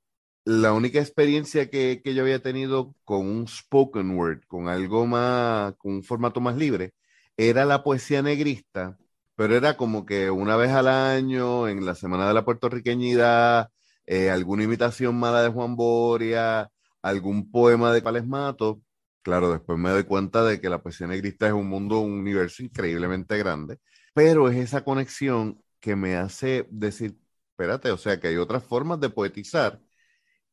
la 0.46 0.74
única 0.74 1.00
experiencia 1.00 1.72
que, 1.72 2.02
que, 2.04 2.14
yo 2.14 2.22
había 2.22 2.42
tenido 2.44 2.96
con 3.04 3.26
un 3.28 3.48
spoken 3.48 4.18
word, 4.18 4.42
con 4.48 4.70
algo 4.70 5.08
más, 5.08 5.74
con 5.80 5.94
un 5.96 6.04
formato 6.04 6.40
más 6.40 6.56
libre, 6.56 6.94
era 7.36 7.66
la 7.66 7.84
poesía 7.84 8.22
negrista, 8.22 8.98
pero 9.36 9.56
era 9.56 9.76
como 9.76 10.06
que 10.06 10.30
una 10.30 10.56
vez 10.56 10.72
al 10.72 10.88
año, 10.88 11.68
en 11.68 11.86
la 11.86 11.96
Semana 11.96 12.28
de 12.28 12.36
la 12.36 12.46
Puertorriqueñidad, 12.46 13.70
eh, 14.06 14.30
alguna 14.30 14.64
imitación 14.64 15.16
mala 15.20 15.42
de 15.42 15.50
Juan 15.50 15.76
Boria, 15.76 16.70
algún 17.02 17.50
poema 17.52 17.92
de 17.92 18.02
Pales 18.04 18.28
Mato, 18.28 18.82
Claro, 19.28 19.52
después 19.52 19.78
me 19.78 19.90
doy 19.90 20.06
cuenta 20.06 20.42
de 20.46 20.62
que 20.62 20.70
la 20.70 20.82
poesía 20.82 21.06
negrista 21.06 21.48
es 21.48 21.52
un 21.54 21.68
mundo, 21.68 22.00
un 22.00 22.14
universo 22.14 22.64
increíblemente 22.64 23.38
grande, 23.38 23.78
pero 24.14 24.48
es 24.48 24.56
esa 24.56 24.86
conexión 24.86 25.62
que 25.82 25.98
me 25.98 26.16
hace 26.16 26.66
decir, 26.72 27.18
espérate, 27.50 27.92
o 27.92 27.98
sea, 27.98 28.22
que 28.22 28.30
hay 28.30 28.38
otras 28.38 28.64
formas 28.64 29.02
de 29.02 29.10
poetizar 29.10 29.82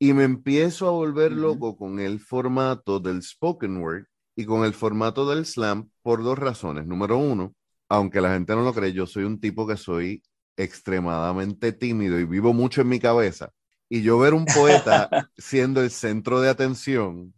y 0.00 0.12
me 0.12 0.25
empiezo 0.25 0.88
a 0.88 0.90
volver 0.90 1.31
loco 1.33 1.76
con 1.76 2.00
el 2.00 2.19
formato 2.19 2.99
del 2.99 3.23
spoken 3.23 3.76
word 3.78 4.07
y 4.35 4.45
con 4.45 4.64
el 4.64 4.75
formato 4.75 5.31
del 5.31 5.47
slam 5.47 5.90
por 6.02 6.25
dos 6.25 6.37
razones. 6.37 6.85
Número 6.85 7.16
uno, 7.16 7.54
aunque 7.88 8.21
la 8.21 8.33
gente 8.33 8.57
no 8.57 8.62
lo 8.62 8.75
cree, 8.75 8.93
yo 8.93 9.07
soy 9.07 9.23
un 9.23 9.38
tipo 9.40 9.69
que 9.69 9.76
soy 9.76 10.21
extremadamente 10.57 11.73
tímido 11.73 12.19
y 12.19 12.25
vivo 12.25 12.52
mucho 12.52 12.81
en 12.81 12.88
mi 12.88 12.99
cabeza. 12.99 13.52
Y 13.88 14.02
yo 14.02 14.19
ver 14.19 14.35
un 14.35 14.47
poeta 14.47 15.09
siendo 15.38 15.81
el 15.81 15.93
centro 15.93 16.40
de 16.40 16.49
atención 16.50 17.35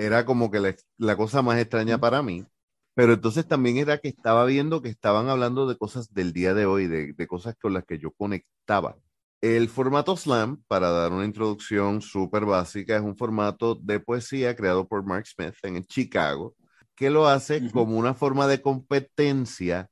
era 0.00 0.24
como 0.24 0.50
que 0.50 0.76
la, 0.98 1.16
cosa 1.16 1.42
más 1.42 1.58
extraña 1.58 1.98
para 1.98 2.22
mí. 2.22 2.46
Pero 2.94 3.14
entonces 3.14 3.46
también 3.46 3.76
era 3.76 3.98
que 3.98 4.08
estaba 4.08 4.44
viendo 4.46 4.82
que 4.82 4.88
estaban 4.88 5.28
hablando 5.28 5.68
de 5.68 5.76
cosas 5.76 6.12
del 6.12 6.32
día 6.32 6.54
de 6.54 6.66
hoy, 6.66 6.86
de, 6.86 7.12
de 7.12 7.26
cosas 7.26 7.54
con 7.60 7.74
las 7.74 7.84
que 7.84 7.98
yo 7.98 8.10
conectaba. 8.12 8.96
El 9.40 9.68
formato 9.68 10.16
slam, 10.16 10.62
para 10.68 10.90
dar 10.90 11.12
una 11.12 11.24
introducción 11.24 12.02
súper 12.02 12.44
básica, 12.44 12.96
es 12.96 13.02
un 13.02 13.16
formato 13.16 13.74
de 13.74 14.00
poesía 14.00 14.54
creado 14.56 14.86
por 14.88 15.04
Mark 15.04 15.26
Smith 15.26 15.54
en 15.62 15.84
Chicago, 15.84 16.54
que 16.94 17.10
lo 17.10 17.26
hace 17.26 17.70
como 17.70 17.96
una 17.96 18.14
forma 18.14 18.46
de 18.46 18.60
competencia 18.60 19.88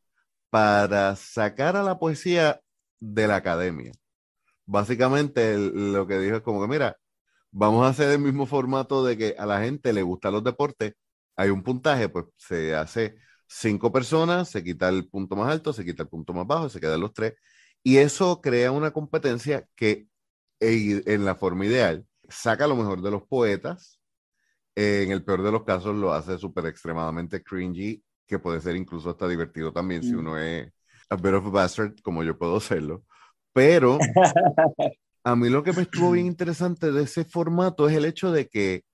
para 0.51 1.17
sacar 1.17 1.77
a 1.77 1.83
la 1.83 1.99
poesía 1.99 2.61
de 3.01 3.27
la 3.29 3.37
academia. 3.37 3.93
Básicamente 4.67 5.57
lo 5.57 6.07
que 6.07 6.19
dijo 6.19 6.37
es 6.37 6.43
como 6.43 6.61
que, 6.63 6.69
mira, 6.69 6.97
vamos 7.51 7.85
a 7.87 7.91
hacer 7.91 8.11
el 8.11 8.19
mismo 8.21 8.47
formato 8.47 9.05
de 9.05 9.17
que 9.17 9.35
a 9.39 9.47
la 9.47 9.61
gente 9.61 9.93
le 9.93 10.03
gustan 10.03 10.33
los 10.33 10.45
deportes, 10.45 10.95
hay 11.37 11.51
un 11.51 11.63
puntaje, 11.63 12.09
pues 12.09 12.27
se 12.37 12.75
hace 12.75 13.17
cinco 13.47 13.93
personas, 13.93 14.49
se 14.49 14.63
quita 14.63 14.89
el 14.89 15.09
punto 15.09 15.37
más 15.37 15.51
alto, 15.51 15.73
se 15.73 15.85
quita 15.85 16.03
el 16.03 16.09
punto 16.09 16.33
más 16.33 16.47
bajo, 16.47 16.69
se 16.69 16.81
quedan 16.81 17.01
los 17.01 17.13
tres, 17.13 17.35
y 17.83 17.99
eso 17.99 18.41
crea 18.41 18.73
una 18.73 18.91
competencia 18.91 19.67
que 19.75 20.09
en 20.61 21.25
la 21.25 21.37
forma 21.37 21.67
ideal 21.67 22.05
saca 22.29 22.67
lo 22.67 22.77
mejor 22.77 23.01
de 23.03 23.11
los 23.11 23.23
poetas, 23.27 24.01
en 24.75 25.11
el 25.11 25.25
peor 25.25 25.43
de 25.43 25.53
los 25.53 25.65
casos 25.65 25.97
lo 25.97 26.13
hace 26.13 26.39
súper 26.39 26.67
extremadamente 26.67 27.43
cringy, 27.43 28.03
que 28.27 28.39
puede 28.39 28.61
ser 28.61 28.77
incluso 28.77 29.11
hasta 29.11 29.27
divertido 29.27 29.73
también 29.73 30.03
si 30.03 30.13
mm. 30.13 30.19
uno 30.19 30.39
es 30.39 30.71
a 31.09 31.17
bit 31.17 31.35
of 31.35 31.47
a 31.47 31.51
bastard, 31.51 31.95
como 32.03 32.23
yo 32.23 32.37
puedo 32.39 32.61
serlo, 32.61 33.05
pero 33.53 33.99
a 35.29 35.37
mí 35.37 35.51
lo 35.51 35.63
que 35.63 35.73
me 35.75 35.83
estuvo 35.83 36.13
bien 36.13 36.27
interesante 36.27 36.91
de 36.91 37.03
ese 37.03 37.25
formato 37.25 37.89
es 37.89 37.95
el 37.95 38.07
hecho 38.07 38.33
de 38.33 38.49
que 38.49 38.85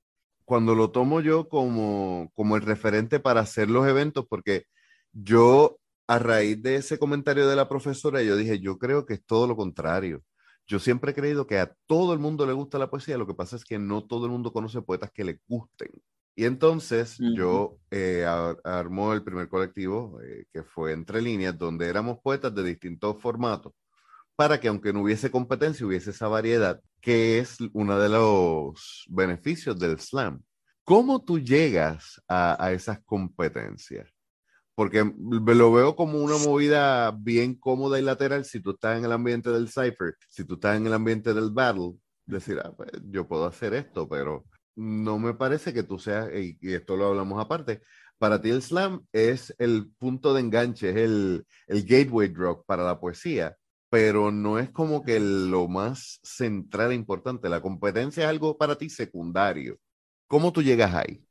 cuando 0.44 0.74
lo 0.74 0.90
tomo 0.90 1.20
yo 1.20 1.48
como, 1.48 2.30
como 2.34 2.56
el 2.56 2.62
referente 2.62 3.20
para 3.20 3.40
hacer 3.40 3.70
los 3.70 3.86
eventos, 3.86 4.26
porque 4.28 4.64
yo 5.12 5.78
a 6.06 6.18
raíz 6.18 6.60
de 6.60 6.76
ese 6.76 6.98
comentario 6.98 7.48
de 7.48 7.56
la 7.56 7.68
profesora, 7.68 8.22
yo 8.22 8.36
dije, 8.36 8.58
yo 8.60 8.78
creo 8.78 9.06
que 9.06 9.14
es 9.14 9.24
todo 9.24 9.46
lo 9.46 9.56
contrario. 9.56 10.22
Yo 10.66 10.78
siempre 10.78 11.12
he 11.12 11.14
creído 11.14 11.46
que 11.46 11.58
a 11.58 11.74
todo 11.86 12.12
el 12.12 12.18
mundo 12.18 12.46
le 12.46 12.52
gusta 12.52 12.78
la 12.78 12.90
poesía, 12.90 13.16
lo 13.16 13.26
que 13.26 13.34
pasa 13.34 13.56
es 13.56 13.64
que 13.64 13.78
no 13.78 14.04
todo 14.04 14.26
el 14.26 14.32
mundo 14.32 14.52
conoce 14.52 14.82
poetas 14.82 15.10
que 15.12 15.24
le 15.24 15.40
gusten. 15.46 15.90
Y 16.36 16.46
entonces 16.46 17.16
yo 17.36 17.78
eh, 17.92 18.26
armó 18.64 19.12
el 19.12 19.22
primer 19.22 19.48
colectivo, 19.48 20.20
eh, 20.20 20.46
que 20.52 20.64
fue 20.64 20.92
Entre 20.92 21.22
Líneas, 21.22 21.56
donde 21.56 21.88
éramos 21.88 22.18
poetas 22.18 22.52
de 22.54 22.64
distintos 22.64 23.22
formatos 23.22 23.72
para 24.36 24.58
que 24.58 24.68
aunque 24.68 24.92
no 24.92 25.02
hubiese 25.02 25.30
competencia, 25.30 25.86
hubiese 25.86 26.10
esa 26.10 26.28
variedad, 26.28 26.80
que 27.00 27.38
es 27.38 27.58
uno 27.72 27.98
de 27.98 28.08
los 28.08 29.04
beneficios 29.08 29.78
del 29.78 30.00
slam. 30.00 30.42
¿Cómo 30.84 31.24
tú 31.24 31.38
llegas 31.38 32.22
a, 32.28 32.72
esas 32.72 33.00
competencias? 33.04 34.10
Porque 34.74 35.04
lo 35.18 35.72
veo 35.72 35.96
como 35.96 36.18
una 36.18 36.36
movida 36.36 37.12
bien 37.12 37.54
cómoda 37.54 37.98
y 37.98 38.02
lateral 38.02 38.44
si 38.44 38.60
tú 38.60 38.72
estás 38.72 38.98
en 38.98 39.04
el 39.04 39.12
ambiente 39.12 39.50
del 39.50 39.68
cipher, 39.68 40.16
si 40.28 40.44
tú 40.44 40.54
estás 40.54 40.76
en 40.76 40.86
el 40.86 40.92
ambiente 40.92 41.32
del 41.32 41.50
battle, 41.50 41.94
decir, 42.26 42.60
ah, 42.62 42.72
pues, 42.76 42.90
yo 43.04 43.26
puedo 43.28 43.46
hacer 43.46 43.72
esto, 43.74 44.08
pero 44.08 44.44
no 44.74 45.18
me 45.18 45.34
parece 45.34 45.72
que 45.72 45.84
tú 45.84 45.98
seas, 45.98 46.28
y, 46.34 46.58
esto 46.60 46.96
lo 46.96 47.06
hablamos 47.06 47.40
aparte, 47.40 47.82
para 48.18 48.40
ti 48.42 48.50
el 48.50 48.62
slam 48.62 49.06
es 49.12 49.54
el 49.58 49.90
punto 49.98 50.34
de 50.34 50.40
enganche, 50.40 50.90
es 50.90 50.96
el, 50.96 51.46
el 51.68 51.84
gateway 51.84 52.28
drug 52.28 52.64
para 52.66 52.82
la 52.84 52.98
poesía 52.98 53.56
pero 53.94 54.32
no 54.32 54.58
es 54.58 54.70
como 54.70 55.04
que 55.04 55.20
lo 55.20 55.68
más 55.68 56.18
central 56.24 56.90
e 56.90 56.96
importante. 56.96 57.48
La 57.48 57.62
competencia 57.62 58.24
es 58.24 58.28
algo 58.28 58.58
para 58.58 58.76
ti 58.76 58.90
secundario. 58.90 59.78
¿Cómo 60.26 60.52
tú 60.52 60.64
llegas 60.64 60.92
ahí? 60.92 61.24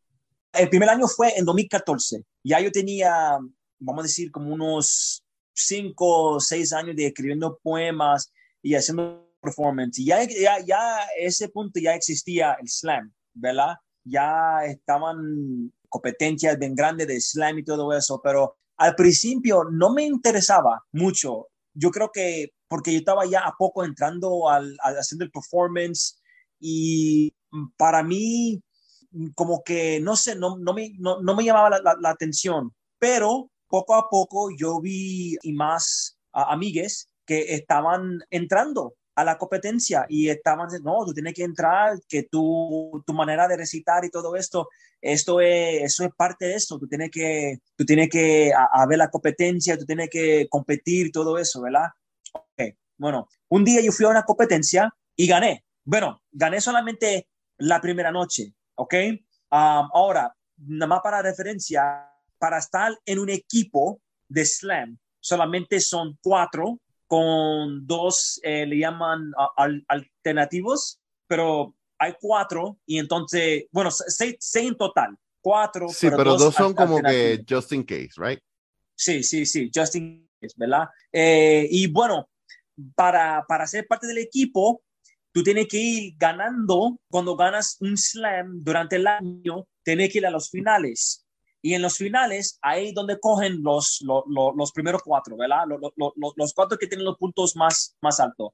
El 0.53 0.70
primer 0.70 0.88
año 0.88 1.05
fue 1.10 1.38
en 1.38 1.43
2014. 1.43 2.24
Ya 2.41 2.62
yo 2.62 2.72
tenía, 2.72 3.38
vamos 3.79 4.00
a 4.00 4.08
decir, 4.08 4.32
como 4.32 4.53
unos 4.53 5.25
cinco 5.53 6.36
o 6.36 6.39
seis 6.39 6.72
años 6.72 6.96
de 6.96 7.08
escribiendo 7.08 7.60
poemas 7.62 8.32
y 8.62 8.75
haciendo 8.75 9.29
performance. 9.41 10.00
Y 10.00 10.05
ya, 10.05 10.24
ya, 10.24 10.65
ya 10.65 11.00
ese 11.20 11.50
punto 11.50 11.82
ya 11.82 11.93
existía 11.96 12.53
el 12.62 12.70
slam, 12.70 13.12
¿verdad? 13.34 13.75
Ya 14.05 14.63
estaban 14.63 15.70
competencias 15.89 16.58
bien 16.58 16.75
grandes 16.75 17.08
de 17.08 17.20
slam 17.20 17.60
y 17.60 17.65
todo 17.65 17.91
eso, 17.91 18.22
pero 18.24 18.55
al 18.77 18.96
principio 18.96 19.65
no 19.70 19.93
me 19.93 20.03
interesaba 20.03 20.82
mucho 20.93 21.50
yo 21.73 21.91
creo 21.91 22.11
que 22.13 22.49
porque 22.67 22.91
yo 22.91 22.97
estaba 22.99 23.25
ya 23.25 23.41
a 23.41 23.53
poco 23.57 23.83
entrando 23.83 24.49
al, 24.49 24.75
haciendo 24.81 25.25
el 25.25 25.31
performance 25.31 26.21
y 26.59 27.33
para 27.77 28.03
mí 28.03 28.61
como 29.35 29.63
que 29.63 29.99
no 29.99 30.15
sé, 30.15 30.35
no, 30.35 30.57
no, 30.57 30.73
me, 30.73 30.93
no, 30.97 31.21
me 31.21 31.43
llamaba 31.43 31.79
la, 31.79 32.09
atención, 32.09 32.73
pero 32.97 33.51
poco 33.67 33.95
a 33.95 34.09
poco 34.09 34.49
yo 34.57 34.79
vi 34.81 35.35
y 35.43 35.53
más 35.53 36.17
amigues 36.31 37.09
que 37.25 37.53
estaban 37.53 38.19
entrando 38.31 38.95
a 39.15 39.24
la 39.24 39.38
competencia 39.38 40.05
y 40.10 40.29
estaban 40.29 40.67
diciendo, 40.67 40.91
no, 40.91 41.05
tú 41.05 41.13
tienes 41.13 41.34
que 41.34 41.43
entrar, 41.43 42.00
que 42.08 42.24
tu, 42.24 43.03
tu 43.05 43.13
manera 43.13 43.48
de 43.48 43.58
recitar 43.58 44.03
y 44.05 44.10
todo 44.10 44.36
esto, 44.36 44.70
esto 45.01 45.41
es, 45.41 45.84
eso 45.84 46.05
es 46.05 46.12
parte 46.15 46.46
de 46.46 46.55
esto, 46.55 46.79
tú 46.79 46.88
tienes 46.88 47.12
que, 47.12 47.60
tú 47.75 47.86
tienes 47.86 48.10
que 48.10 48.51
a, 48.53 48.86
ver 48.88 48.98
la 48.98 49.10
competencia, 49.10 49.77
tú 49.77 49.86
tienes 49.86 50.10
que 50.10 50.48
competir, 50.50 51.12
todo 51.12 51.38
eso, 51.38 51.62
¿verdad? 51.62 51.89
Okay. 52.32 52.74
Bueno, 52.98 53.27
un 53.50 53.63
día 53.63 53.82
yo 53.82 53.91
fui 53.91 54.05
a 54.05 54.10
una 54.10 54.24
competencia 54.24 54.93
y 55.15 55.27
gané. 55.27 55.63
Bueno, 55.84 56.22
gané 56.32 56.62
solamente 56.62 57.27
la 57.58 57.82
primera 57.82 58.12
noche, 58.12 58.53
¿ok? 58.75 58.96
Ahora, 59.50 60.34
nada 60.58 60.88
más 60.88 61.01
para 61.03 61.22
referencia, 61.22 62.10
para 62.39 62.58
estar 62.58 62.98
en 63.05 63.20
un 63.20 63.29
equipo 63.29 64.01
de 64.27 64.46
slam, 64.46 64.98
solamente 65.20 65.79
son 65.79 66.17
cuatro 66.22 66.79
con 67.07 67.86
dos, 67.86 68.39
eh, 68.43 68.65
le 68.65 68.77
llaman 68.77 69.31
alternativos, 69.88 71.00
pero 71.27 71.75
hay 72.00 72.15
cuatro 72.19 72.79
y 72.86 73.00
entonces, 73.00 73.65
bueno, 73.72 73.91
seis, 73.91 74.38
en 74.55 74.75
total, 74.75 75.17
cuatro. 75.41 75.88
Sí, 75.89 76.10
pero, 76.10 76.36
dos, 76.38 76.53
son 76.53 76.74
como 76.74 77.01
que 77.01 77.43
just 77.48 77.72
in 77.72 77.83
case, 77.83 78.12
right? 78.17 78.39
Sí, 78.95 79.24
sí, 79.24 79.45
sí, 79.45 79.72
just 79.74 79.95
in 79.95 80.29
case, 80.39 80.53
¿verdad? 80.57 80.88
Eh, 81.12 81.67
y 81.69 81.88
bueno, 81.88 82.29
para, 82.95 83.45
para 83.48 83.67
ser 83.67 83.88
parte 83.88 84.07
del 84.07 84.17
equipo, 84.17 84.83
tú 85.31 85.43
tienes 85.43 85.67
que 85.67 85.77
ir 85.77 86.13
ganando, 86.17 87.00
cuando 87.10 87.36
ganas 87.36 87.77
un 87.79 87.98
slam 87.98 88.63
durante 88.63 88.98
el 88.98 89.07
año, 89.07 89.67
tienes 89.83 90.12
que 90.12 90.19
ir 90.19 90.27
a 90.27 90.31
los 90.31 90.50
finales. 90.50 91.22
Y 91.65 91.74
en 91.75 91.82
los 91.82 91.96
finales, 91.96 92.60
ahí 92.62 92.91
donde 92.91 93.17
cogen 93.22 93.63
los, 93.63 94.01
los, 94.01 94.25
los, 94.27 94.72
primeros 94.74 95.01
cuatro, 95.01 95.38
¿verdad? 95.38 95.63
Los, 95.65 95.93
los, 96.36 96.53
cuatro 96.53 96.77
que 96.77 96.88
tienen 96.88 97.05
los 97.05 97.17
puntos 97.17 97.55
más, 97.55 97.96
más 98.01 98.20
altos. 98.20 98.51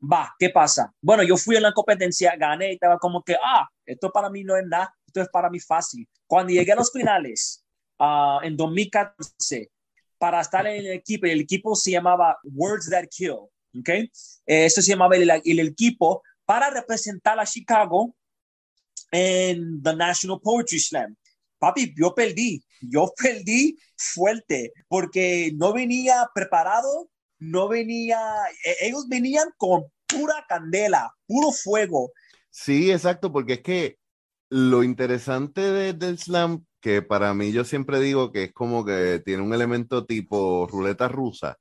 Va, 0.00 0.32
¿qué 0.38 0.50
pasa? 0.50 0.94
Bueno, 1.00 1.24
yo 1.24 1.36
fui 1.36 1.56
en 1.56 1.64
la 1.64 1.72
competencia, 1.72 2.36
gané 2.36 2.70
y 2.70 2.74
estaba 2.74 2.96
como 2.98 3.24
que, 3.24 3.34
ah, 3.34 3.68
esto 3.84 4.12
para 4.12 4.30
mí 4.30 4.44
no 4.44 4.56
es 4.56 4.64
nada, 4.64 4.94
esto 5.04 5.20
es 5.20 5.28
para 5.30 5.50
mí 5.50 5.58
fácil. 5.58 6.08
Cuando 6.28 6.52
llegué 6.52 6.70
a 6.70 6.76
los 6.76 6.92
finales, 6.92 7.64
uh, 7.98 8.38
en 8.44 8.56
2014, 8.56 9.72
para 10.16 10.40
estar 10.40 10.64
en 10.64 10.86
el 10.86 10.92
equipo, 10.92 11.26
el 11.26 11.40
equipo 11.40 11.74
se 11.74 11.90
llamaba 11.90 12.38
Words 12.44 12.88
That 12.88 13.06
Kill, 13.10 13.32
¿ok? 13.32 13.88
Eso 14.46 14.80
se 14.80 14.90
llamaba 14.92 15.16
el, 15.16 15.28
el 15.28 15.58
equipo 15.58 16.22
para 16.44 16.70
representar 16.70 17.40
a 17.40 17.46
Chicago 17.46 18.14
en 19.10 19.82
the 19.82 19.96
National 19.96 20.40
Poetry 20.40 20.78
Slam 20.78 21.16
papi, 21.58 21.94
yo 21.96 22.14
perdí, 22.14 22.64
yo 22.80 23.12
perdí 23.16 23.78
fuerte 23.96 24.72
porque 24.88 25.52
no 25.56 25.72
venía 25.72 26.28
preparado, 26.34 27.10
no 27.38 27.68
venía, 27.68 28.18
e, 28.64 28.88
ellos 28.88 29.08
venían 29.08 29.48
con 29.56 29.84
pura 30.06 30.44
candela, 30.48 31.12
puro 31.26 31.50
fuego. 31.52 32.12
Sí, 32.50 32.90
exacto, 32.90 33.32
porque 33.32 33.54
es 33.54 33.60
que 33.60 33.98
lo 34.48 34.82
interesante 34.82 35.94
del 35.94 36.18
slam, 36.18 36.64
que 36.80 37.02
para 37.02 37.34
mí 37.34 37.52
yo 37.52 37.64
siempre 37.64 38.00
digo 38.00 38.30
que 38.30 38.44
es 38.44 38.52
como 38.52 38.84
que 38.84 39.20
tiene 39.24 39.42
un 39.42 39.52
elemento 39.52 40.06
tipo 40.06 40.66
ruleta 40.70 41.08
rusa, 41.08 41.58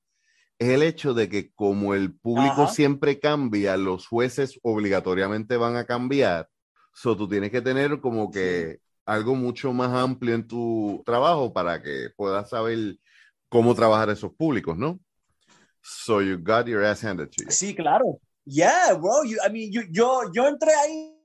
es 0.59 0.69
el 0.69 0.83
hecho 0.83 1.13
de 1.13 1.27
que 1.27 1.51
como 1.53 1.93
el 1.93 2.15
público 2.15 2.67
siempre 2.67 3.19
cambia, 3.19 3.75
los 3.75 4.07
jueces 4.07 4.59
obligatoriamente 4.63 5.57
van 5.57 5.75
a 5.75 5.85
cambiar. 5.85 6.49
So, 6.93 7.17
tú 7.17 7.27
tienes 7.27 7.51
que 7.51 7.61
tener 7.61 7.99
como 7.99 8.31
que 8.31 8.79
algo 9.05 9.35
mucho 9.35 9.71
más 9.71 9.93
amplio 9.93 10.35
en 10.35 10.47
tu 10.47 11.03
trabajo 11.05 11.53
para 11.53 11.81
que 11.81 12.09
puedas 12.15 12.49
saber 12.49 12.97
cómo 13.49 13.75
trabajar 13.75 14.09
esos 14.09 14.33
públicos, 14.33 14.77
¿no? 14.77 14.99
So 15.81 16.21
you 16.21 16.37
got 16.37 16.65
your 16.65 16.83
ass 16.83 17.03
handed 17.03 17.29
to 17.29 17.43
you. 17.43 17.51
Sí, 17.51 17.75
claro. 17.75 18.19
Yeah, 18.45 18.93
bro. 18.95 19.23
I 19.23 19.51
mean, 19.51 19.71
yo, 19.71 19.81
yo, 19.91 20.31
yo 20.33 20.47
entré 20.47 20.73
ahí 20.73 21.15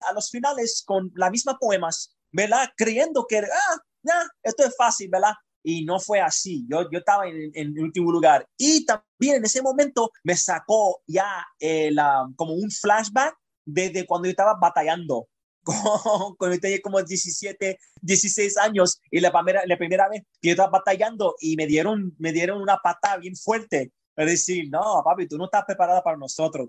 a 0.00 0.12
los 0.12 0.30
finales 0.30 0.82
con 0.86 1.10
las 1.14 1.30
mismas 1.30 1.56
poemas, 1.60 2.16
¿verdad? 2.32 2.68
Creyendo 2.76 3.26
que, 3.26 3.38
ah, 3.38 3.78
ya, 4.02 4.26
esto 4.42 4.64
es 4.64 4.74
fácil, 4.76 5.10
¿verdad? 5.10 5.34
Y 5.62 5.84
no 5.84 6.00
fue 6.00 6.20
así. 6.20 6.66
Yo, 6.68 6.90
yo 6.90 6.98
estaba 6.98 7.26
en, 7.26 7.50
en 7.54 7.76
el 7.76 7.84
último 7.84 8.10
lugar. 8.10 8.46
Y 8.56 8.84
también 8.84 9.36
en 9.36 9.44
ese 9.44 9.62
momento 9.62 10.10
me 10.22 10.36
sacó 10.36 11.02
ya 11.06 11.46
eh, 11.58 11.90
la, 11.90 12.26
como 12.36 12.54
un 12.54 12.70
flashback 12.70 13.36
desde 13.66 14.06
cuando 14.06 14.26
yo 14.26 14.30
estaba 14.30 14.54
batallando 14.60 15.28
cuando 15.64 16.58
tenía 16.60 16.80
como 16.80 17.02
17, 17.02 17.78
16 18.00 18.56
años 18.58 19.00
y 19.10 19.20
la 19.20 19.32
primera, 19.32 19.62
la 19.66 19.76
primera 19.76 20.08
vez 20.08 20.22
que 20.40 20.48
yo 20.48 20.52
estaba 20.52 20.70
batallando 20.70 21.34
y 21.40 21.56
me 21.56 21.66
dieron, 21.66 22.14
me 22.18 22.32
dieron 22.32 22.60
una 22.60 22.76
patada 22.76 23.16
bien 23.18 23.36
fuerte. 23.36 23.92
Es 24.16 24.26
decir, 24.26 24.68
no, 24.70 25.02
papi, 25.04 25.26
tú 25.26 25.36
no 25.36 25.46
estás 25.46 25.64
preparada 25.64 26.02
para 26.02 26.16
nosotros. 26.16 26.68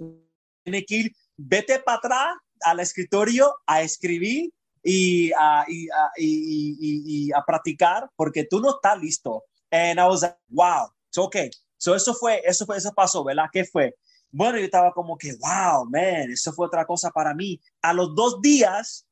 Tienes 0.63 0.85
que 0.87 0.95
ir, 0.95 1.11
vete 1.37 1.79
para 1.79 1.97
atrás 1.97 2.35
al 2.61 2.79
escritorio 2.79 3.53
a 3.67 3.81
escribir 3.81 4.51
y 4.83 5.31
a, 5.33 5.65
y, 5.67 5.87
y, 6.17 7.27
y, 7.27 7.31
a 7.33 7.43
practicar 7.45 8.09
porque 8.15 8.45
tú 8.45 8.59
no 8.59 8.71
estás 8.71 8.99
listo. 8.99 9.43
And 9.71 9.99
I 9.99 10.05
was 10.05 10.21
like, 10.21 10.37
wow, 10.49 10.89
it's 11.09 11.17
okay. 11.17 11.49
So 11.77 11.95
eso 11.95 12.13
fue, 12.13 12.41
eso 12.45 12.65
fue, 12.65 12.77
eso 12.77 12.93
pasó, 12.93 13.23
¿verdad? 13.23 13.45
¿Qué 13.51 13.65
fue? 13.65 13.93
Bueno, 14.37 14.57
yo 14.57 14.65
estaba 14.65 14.91
como 14.91 15.17
que, 15.17 15.31
wow, 15.39 15.89
man, 15.89 16.29
eso 16.29 16.51
fue 16.51 16.67
otra 16.67 16.85
cosa 16.85 17.09
para 17.09 17.33
mí. 17.33 17.57
A 17.81 17.93
los 17.93 18.13
dos 18.13 18.41
días, 18.41 19.07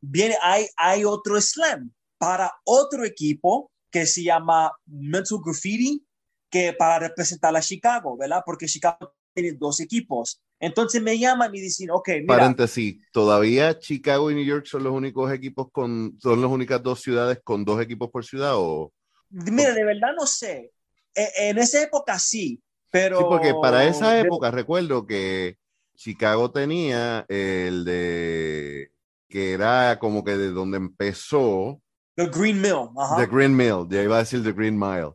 viene, 0.00 0.34
hay, 0.40 0.66
hay 0.78 1.04
otro 1.04 1.38
slam 1.38 1.92
para 2.16 2.50
otro 2.64 3.04
equipo 3.04 3.70
que 3.90 4.06
se 4.06 4.22
llama 4.22 4.72
Mental 4.86 5.40
Graffiti, 5.44 6.02
que 6.48 6.72
para 6.72 7.00
representar 7.00 7.54
a 7.54 7.60
Chicago, 7.60 8.16
¿verdad? 8.16 8.42
Porque 8.46 8.64
Chicago 8.64 9.14
tiene 9.34 9.52
dos 9.52 9.78
equipos. 9.78 10.40
Entonces 10.58 11.02
me 11.02 11.18
llaman 11.18 11.54
y 11.54 11.60
dicen, 11.60 11.90
ok, 11.90 12.08
mira. 12.22 12.38
Paréntesis, 12.38 12.96
¿todavía 13.12 13.78
Chicago 13.78 14.30
y 14.30 14.34
New 14.36 14.46
York 14.46 14.64
son 14.64 14.84
los 14.84 14.94
únicos 14.94 15.30
equipos 15.30 15.66
con, 15.70 16.16
son 16.18 16.40
las 16.40 16.50
únicas 16.50 16.82
dos 16.82 17.02
ciudades 17.02 17.40
con 17.44 17.62
dos 17.66 17.78
equipos 17.82 18.08
por 18.10 18.24
ciudad 18.24 18.54
o? 18.54 18.90
Mira, 19.28 19.74
de 19.74 19.84
verdad 19.84 20.14
no 20.18 20.26
sé. 20.26 20.72
E, 21.14 21.50
en 21.50 21.58
esa 21.58 21.82
época 21.82 22.18
sí, 22.18 22.58
pero... 22.92 23.18
Sí, 23.18 23.24
porque 23.28 23.54
para 23.60 23.84
esa 23.84 24.20
época 24.20 24.50
recuerdo 24.50 25.06
que 25.06 25.56
Chicago 25.96 26.50
tenía 26.52 27.24
el 27.28 27.84
de... 27.84 28.92
que 29.28 29.52
era 29.52 29.98
como 29.98 30.22
que 30.22 30.36
de 30.36 30.50
donde 30.50 30.76
empezó... 30.76 31.80
The 32.14 32.26
Green 32.26 32.60
Mill. 32.60 32.90
The 33.16 33.26
Green 33.26 33.56
Mill, 33.56 33.88
ya 33.88 34.02
iba 34.02 34.16
a 34.16 34.20
decir 34.20 34.44
The 34.44 34.52
Green 34.52 34.78
Mile. 34.78 35.14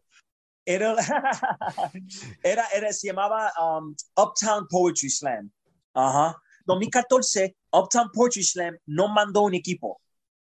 Era, 0.65 0.95
era, 2.43 2.65
era, 2.75 2.91
se 2.91 3.07
llamaba 3.07 3.53
um, 3.61 3.95
Uptown 4.17 4.67
Poetry 4.67 5.09
Slam. 5.09 5.51
Ajá. 5.93 6.35
2014, 6.65 7.55
Uptown 7.71 8.09
Poetry 8.11 8.43
Slam 8.43 8.75
no 8.87 9.07
mandó 9.07 9.43
un 9.43 9.53
equipo. 9.53 10.01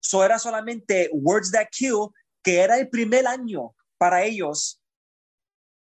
So 0.01 0.25
era 0.25 0.39
solamente 0.39 1.11
Words 1.13 1.53
That 1.53 1.69
Kill, 1.71 2.09
que 2.43 2.61
era 2.61 2.79
el 2.79 2.89
primer 2.89 3.27
año 3.27 3.75
para 3.99 4.25
ellos 4.25 4.80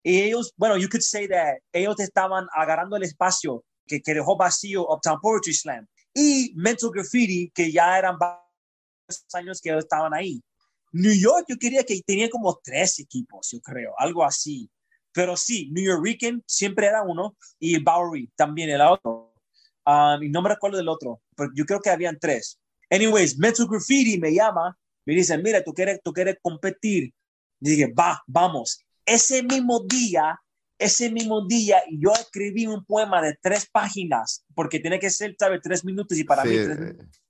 y 0.04 0.22
ellos, 0.22 0.54
bueno, 0.58 0.78
you 0.78 0.90
could 0.90 1.02
say 1.02 1.28
that 1.28 1.60
ellos 1.72 1.98
estaban 2.00 2.46
agarrando 2.54 2.98
el 2.98 3.04
espacio 3.04 3.64
que, 3.88 4.02
que 4.02 4.14
dejó 4.14 4.36
vacío 4.36 4.86
Uptown 4.90 5.20
Poetry 5.22 5.54
Slam 5.54 5.88
y 6.14 6.52
Mental 6.56 6.92
Graffiti, 6.94 7.50
que 7.52 7.72
ya 7.72 7.98
eran 7.98 8.18
varios 8.20 9.26
años 9.34 9.62
que 9.62 9.76
estaban 9.78 10.14
ahí. 10.14 10.44
New 10.92 11.14
York, 11.14 11.46
yo 11.48 11.58
quería 11.58 11.84
que 11.84 12.02
tenía 12.06 12.30
como 12.30 12.60
tres 12.62 13.00
equipos, 13.00 13.50
yo 13.52 13.62
creo, 13.62 13.94
algo 13.98 14.24
así. 14.24 14.70
Pero 15.14 15.38
sí, 15.38 15.70
New 15.72 15.84
York 15.84 16.44
siempre 16.46 16.88
era 16.88 17.02
uno 17.02 17.36
y 17.58 17.82
Bowery 17.82 18.30
también 18.36 18.70
era 18.70 18.92
otro. 18.92 19.34
Um, 19.86 20.22
y 20.22 20.30
no 20.30 20.42
me 20.42 20.50
recuerdo 20.50 20.78
del 20.78 20.90
otro, 20.90 21.22
pero 21.36 21.50
yo 21.56 21.66
creo 21.66 21.80
que 21.80 21.90
habían 21.90 22.20
tres. 22.20 22.60
Anyways, 22.90 23.38
Mental 23.38 23.68
Graffiti 23.68 24.20
me 24.20 24.34
llama, 24.34 24.78
me 25.06 25.16
dice, 25.16 25.38
mira, 25.38 25.64
tú 25.64 25.74
quieres, 25.74 26.00
tú 26.04 26.12
quieres 26.14 26.38
competir. 26.42 27.14
Y 27.60 27.70
dije, 27.70 27.94
va, 27.94 28.22
vamos 28.28 28.84
ese 29.06 29.44
mismo 29.44 29.82
día, 29.88 30.40
ese 30.78 31.12
mismo 31.12 31.46
día, 31.46 31.82
yo 31.92 32.12
escribí 32.14 32.68
un 32.68 32.84
poema 32.86 33.22
de 33.22 33.38
tres 33.42 33.68
páginas, 33.72 34.44
porque 34.56 34.80
tiene 34.80 35.00
que 35.00 35.10
ser, 35.10 35.36
¿sabes? 35.40 35.62
Tres 35.62 35.86
minutos 35.86 36.18
y 36.18 36.24
para 36.24 36.44
mí 36.44 36.56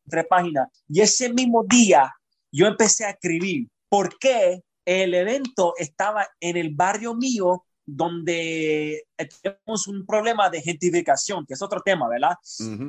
tres, 0.08 0.26
páginas. 0.30 0.70
Y 0.88 1.02
ese 1.02 1.32
mismo 1.32 1.64
día, 1.68 2.12
yo 2.52 2.68
empecé 2.68 3.06
a 3.06 3.12
escribir. 3.12 3.68
¿Por 3.90 4.18
qué? 4.18 4.62
El 4.86 5.14
evento 5.14 5.74
estaba 5.78 6.28
en 6.40 6.58
el 6.58 6.74
barrio 6.74 7.16
mío 7.16 7.64
donde 7.86 9.04
tenemos 9.42 9.88
un 9.88 10.06
problema 10.06 10.50
de 10.50 10.62
gentrificación, 10.62 11.46
que 11.46 11.54
es 11.54 11.62
otro 11.62 11.82
tema, 11.82 12.08
¿verdad? 12.08 12.36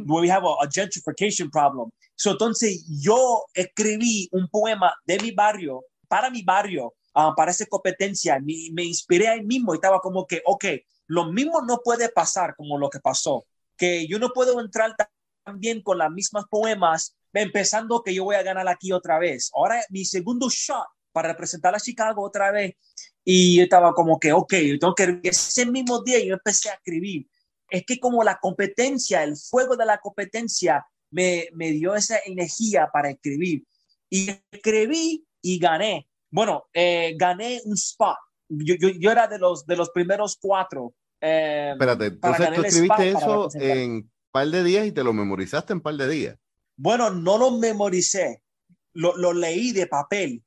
We 0.07 0.31
have 0.31 0.47
a, 0.47 0.69
gentrification 0.71 1.51
problem. 1.51 1.91
entonces 2.25 2.87
yo 3.03 3.45
escribí 3.55 4.29
un 4.33 4.49
poema 4.49 4.95
de 5.05 5.19
mi 5.19 5.31
barrio, 5.33 5.85
para 6.09 6.31
mi 6.31 6.43
barrio, 6.43 6.95
Ah, 7.15 7.33
para 7.37 7.53
esa 7.53 7.67
competencia, 7.67 8.39
me, 8.41 8.55
me 8.73 8.85
inspiré 8.85 9.29
ahí 9.29 9.43
mismo 9.43 9.73
y 9.73 9.77
estaba 9.77 10.01
como 10.01 10.27
que, 10.27 10.43
ok, 10.45 10.65
lo 11.07 11.33
mismo 11.33 11.63
no 11.63 11.79
puede 11.85 12.09
pasar 12.09 12.57
como 12.57 12.79
lo 12.79 12.91
que 12.91 13.01
pasó, 13.01 13.47
que 13.77 14.07
yo 14.07 14.19
no 14.19 14.31
puedo 14.31 14.61
entrar 14.61 14.97
también 15.45 15.83
con 15.83 15.99
las 15.99 16.11
mismas 16.11 16.45
poemas, 16.51 17.17
empezando 17.33 18.03
que 18.03 18.15
yo 18.15 18.25
voy 18.25 18.37
a 18.37 18.43
ganar 18.43 18.69
aquí 18.69 18.93
otra 18.93 19.19
vez. 19.19 19.51
Ahora 19.55 19.85
mi 19.91 20.05
segundo 20.05 20.49
shot 20.51 20.87
para 21.15 21.29
representar 21.29 21.75
a 21.75 21.81
Chicago 21.81 22.23
otra 22.23 22.51
vez. 22.51 22.75
Y 23.25 23.61
estaba 23.61 23.95
como 23.95 24.19
que, 24.19 24.33
ok, 24.33 24.53
yo 24.55 24.79
tengo 24.79 24.95
que, 24.95 25.21
ese 25.23 25.65
mismo 25.65 26.03
día 26.03 26.23
yo 26.23 26.35
empecé 26.35 26.69
a 26.69 26.75
escribir. 26.75 27.27
Es 27.71 27.85
que 27.87 27.99
como 27.99 28.23
la 28.23 28.39
competencia, 28.39 29.23
el 29.23 29.37
fuego 29.37 29.77
de 29.77 29.87
la 29.87 29.99
competencia 29.99 30.85
me, 31.11 31.49
me 31.55 31.71
dio 31.71 31.95
esa 31.95 32.19
energía 32.27 32.91
para 32.93 33.11
escribir. 33.11 33.65
Y 34.11 34.29
escribí 34.51 35.25
y 35.41 35.59
gané. 35.59 36.09
Bueno, 36.35 36.65
eh, 36.73 37.15
gané 37.17 37.61
un 37.65 37.75
spot. 37.75 38.17
Yo, 38.49 38.75
yo, 38.75 38.89
yo, 38.89 39.13
era 39.13 39.29
de 39.29 39.39
los, 39.39 39.65
de 39.67 39.77
los 39.77 39.91
primeros 39.91 40.37
cuatro. 40.41 40.93
Eh, 41.21 41.71
Espérate, 41.75 42.07
entonces 42.07 42.53
tú 42.53 42.63
escribiste 42.63 43.11
eso 43.11 43.49
en 43.55 43.91
un 43.93 44.11
par 44.33 44.49
de 44.49 44.65
días 44.65 44.85
y 44.85 44.91
te 44.91 45.05
lo 45.05 45.13
memorizaste 45.13 45.73
en 45.73 45.77
un 45.77 45.83
par 45.83 45.95
de 45.95 46.09
días. 46.09 46.37
Bueno, 46.77 47.11
no 47.11 47.39
lo 47.39 47.53
memoricé, 47.53 48.43
lo, 48.95 49.17
lo 49.17 49.33
leí 49.33 49.71
de 49.71 49.87
papel. 49.87 50.43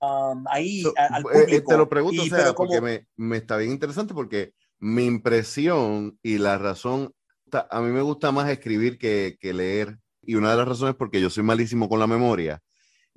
Um, 0.00 0.44
ahí 0.48 0.82
al 0.96 1.22
eh, 1.22 1.44
público. 1.44 1.70
te 1.70 1.78
lo 1.78 1.88
pregunto, 1.88 2.20
o 2.20 2.26
sea, 2.26 2.52
porque 2.52 2.80
me, 2.80 3.06
me 3.14 3.36
está 3.36 3.56
bien 3.56 3.70
interesante 3.70 4.14
porque 4.14 4.52
mi 4.80 5.04
impresión 5.04 6.18
y 6.24 6.38
la 6.38 6.58
razón, 6.58 7.14
a 7.52 7.80
mí 7.80 7.92
me 7.92 8.02
gusta 8.02 8.32
más 8.32 8.50
escribir 8.50 8.98
que, 8.98 9.36
que 9.38 9.52
leer. 9.52 9.96
Y 10.22 10.34
una 10.34 10.50
de 10.50 10.56
las 10.56 10.66
razones 10.66 10.94
es 10.94 10.98
porque 10.98 11.20
yo 11.20 11.30
soy 11.30 11.44
malísimo 11.44 11.88
con 11.88 12.00
la 12.00 12.08
memoria 12.08 12.60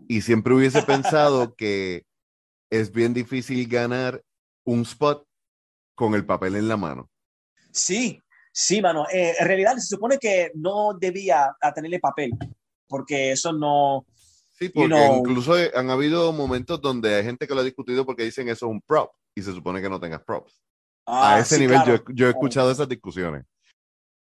y 0.08 0.22
siempre 0.22 0.54
hubiese 0.54 0.84
pensado 0.84 1.56
que 1.56 2.04
es 2.70 2.92
bien 2.92 3.14
difícil 3.14 3.68
ganar 3.68 4.22
un 4.64 4.82
spot 4.82 5.26
con 5.96 6.14
el 6.14 6.26
papel 6.26 6.56
en 6.56 6.68
la 6.68 6.78
mano. 6.78 7.10
Sí, 7.72 8.22
sí, 8.52 8.82
mano. 8.82 9.06
Eh, 9.12 9.36
en 9.40 9.48
realidad 9.48 9.76
se 9.76 9.96
supone 9.96 10.18
que 10.18 10.52
no 10.56 10.94
debía 11.00 11.56
tenerle 11.74 12.00
papel, 12.00 12.32
porque 12.88 13.32
eso 13.32 13.52
no... 13.54 14.06
Sí, 14.54 14.70
porque 14.70 14.96
incluso 15.18 15.54
han 15.76 15.90
habido 15.92 16.34
momentos 16.34 16.82
donde 16.82 17.16
hay 17.16 17.24
gente 17.24 17.48
que 17.48 17.54
lo 17.54 17.62
ha 17.62 17.64
discutido 17.64 18.06
porque 18.06 18.24
dicen 18.24 18.50
eso 18.50 18.66
es 18.66 18.72
un 18.72 18.82
prop 18.82 19.12
y 19.36 19.44
se 19.44 19.54
supone 19.54 19.82
que 19.82 19.90
no 19.90 20.00
tengas 20.00 20.24
props. 20.24 20.60
a 21.06 21.36
ah, 21.36 21.40
ese 21.40 21.60
nivel 21.60 21.80
yo, 21.86 22.04
yo, 22.12 22.26
he 22.26 22.32
escuchado 22.32 22.72
esas 22.72 22.90
discusiones. 22.90 23.46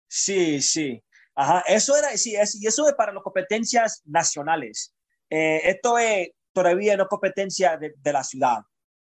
Sí, 0.09 0.61
sí. 0.61 1.01
Ajá, 1.37 1.62
eso 1.68 1.97
era, 1.97 2.16
sí, 2.16 2.35
es, 2.35 2.61
y 2.61 2.66
eso 2.66 2.88
es 2.88 2.94
para 2.94 3.12
las 3.12 3.23
competencias 3.23 4.03
nacionales. 4.07 4.92
Eh, 5.31 5.61
esto 5.64 5.99
es 5.99 6.31
todavía 6.53 6.97
no 6.97 7.07
competencia 7.07 7.77
de, 7.77 7.95
de 7.97 8.12
la 8.12 8.25
ciudad. 8.25 8.59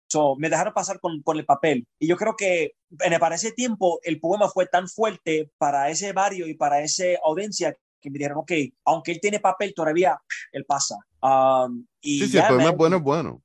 So, 0.08 0.36
me 0.36 0.50
dejaron 0.50 0.74
pasar 0.74 1.00
con, 1.00 1.22
con, 1.22 1.38
el 1.38 1.46
papel. 1.46 1.86
Y 1.98 2.06
yo 2.06 2.16
creo 2.16 2.36
que 2.36 2.72
en, 3.00 3.18
para 3.18 3.36
ese 3.36 3.52
tiempo 3.52 3.98
el 4.02 4.20
poema 4.20 4.48
fue 4.48 4.66
tan 4.66 4.86
fuerte 4.86 5.50
para 5.56 5.88
ese 5.88 6.12
barrio 6.12 6.46
y 6.46 6.54
para 6.54 6.82
esa 6.82 7.04
audiencia 7.24 7.74
que 7.98 8.10
me 8.10 8.18
dijeron, 8.18 8.38
ok, 8.38 8.52
aunque 8.84 9.12
él 9.12 9.20
tiene 9.22 9.40
papel 9.40 9.72
todavía, 9.74 10.18
él 10.52 10.66
pasa. 10.66 10.96
Um, 11.22 11.86
y 12.00 12.18
sí, 12.20 12.28
si 12.28 12.38
el 12.38 12.46
poema 12.46 12.70
es 12.70 12.76
bueno, 12.76 12.96
es 12.96 13.02
bueno. 13.02 13.42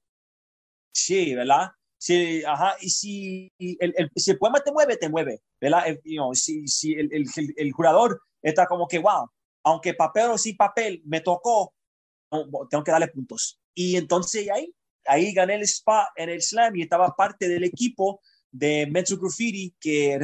Sí, 0.91 1.35
¿verdad? 1.35 1.69
Sí, 1.99 2.43
ajá, 2.45 2.75
y 2.81 2.89
si 2.89 3.51
el, 3.57 3.93
el, 3.95 4.11
si 4.15 4.31
el 4.31 4.37
poema 4.37 4.59
te 4.59 4.71
mueve, 4.71 4.97
te 4.97 5.09
mueve, 5.09 5.41
¿verdad? 5.59 5.85
si, 6.33 6.67
si 6.67 6.93
el, 6.93 7.09
el, 7.11 7.25
el, 7.55 7.71
jurador 7.71 8.21
está 8.41 8.67
como 8.67 8.87
que, 8.87 8.99
wow, 8.99 9.29
aunque 9.63 9.93
papel 9.93 10.31
o 10.31 10.37
sin 10.37 10.55
papel 10.57 11.01
me 11.05 11.21
tocó, 11.21 11.73
tengo 12.69 12.83
que 12.83 12.91
darle 12.91 13.07
puntos. 13.07 13.59
Y 13.73 13.95
entonces 13.95 14.49
ahí, 14.49 14.73
ahí 15.05 15.33
gané 15.33 15.55
el 15.55 15.63
spot 15.63 16.07
en 16.15 16.29
el 16.29 16.41
slam 16.41 16.75
y 16.75 16.81
estaba 16.83 17.15
parte 17.15 17.47
del 17.47 17.63
equipo 17.63 18.21
de 18.51 18.87
Metro 18.87 19.17
Graffiti 19.17 19.75
que 19.79 20.19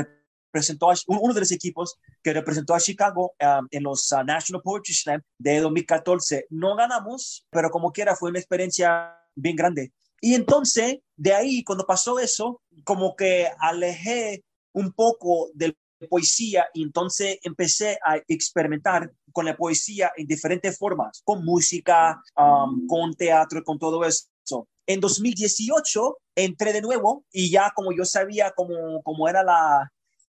representó 0.54 0.92
a, 0.92 0.96
uno 1.08 1.34
de 1.34 1.40
los 1.40 1.52
equipos 1.52 1.98
que 2.22 2.34
representó 2.34 2.74
a 2.74 2.80
Chicago 2.80 3.34
um, 3.42 3.68
en 3.72 3.84
los 3.84 4.12
uh, 4.12 4.24
National 4.24 4.62
Poetry 4.62 4.94
Slam 4.94 5.22
de 5.38 5.60
2014. 5.60 6.48
No 6.50 6.76
ganamos, 6.76 7.46
pero 7.50 7.70
como 7.70 7.92
quiera 7.92 8.16
fue 8.16 8.30
una 8.30 8.40
experiencia 8.40 9.18
bien 9.36 9.56
grande. 9.56 9.92
Y 10.22 10.36
entonces, 10.36 11.00
de 11.18 11.34
ahí, 11.34 11.64
cuando 11.64 11.86
pasó 11.86 12.18
eso, 12.18 12.62
como 12.86 13.16
que 13.16 13.50
alejé 13.60 14.44
un 14.72 14.94
poco 14.94 15.50
de 15.54 15.76
poesía 16.04 16.68
y 16.74 16.84
entonces 16.84 17.40
empecé 17.44 17.98
a 18.06 18.18
experimentar 18.28 19.12
con 19.32 19.46
la 19.46 19.56
poesía 19.56 20.12
en 20.16 20.28
diferentes 20.28 20.78
formas, 20.78 21.22
con 21.24 21.44
música, 21.44 22.22
um, 22.38 22.86
con 22.88 23.14
teatro, 23.14 23.64
con 23.64 23.80
todo 23.80 24.04
eso. 24.06 24.28
En 24.86 25.00
2018 25.00 26.18
entré 26.36 26.74
de 26.74 26.82
nuevo 26.82 27.26
y 27.32 27.50
ya 27.50 27.72
como 27.74 27.94
yo 27.94 28.04
sabía 28.04 28.52
cómo, 28.56 29.02
cómo 29.04 29.30
era 29.30 29.44
la, 29.44 29.92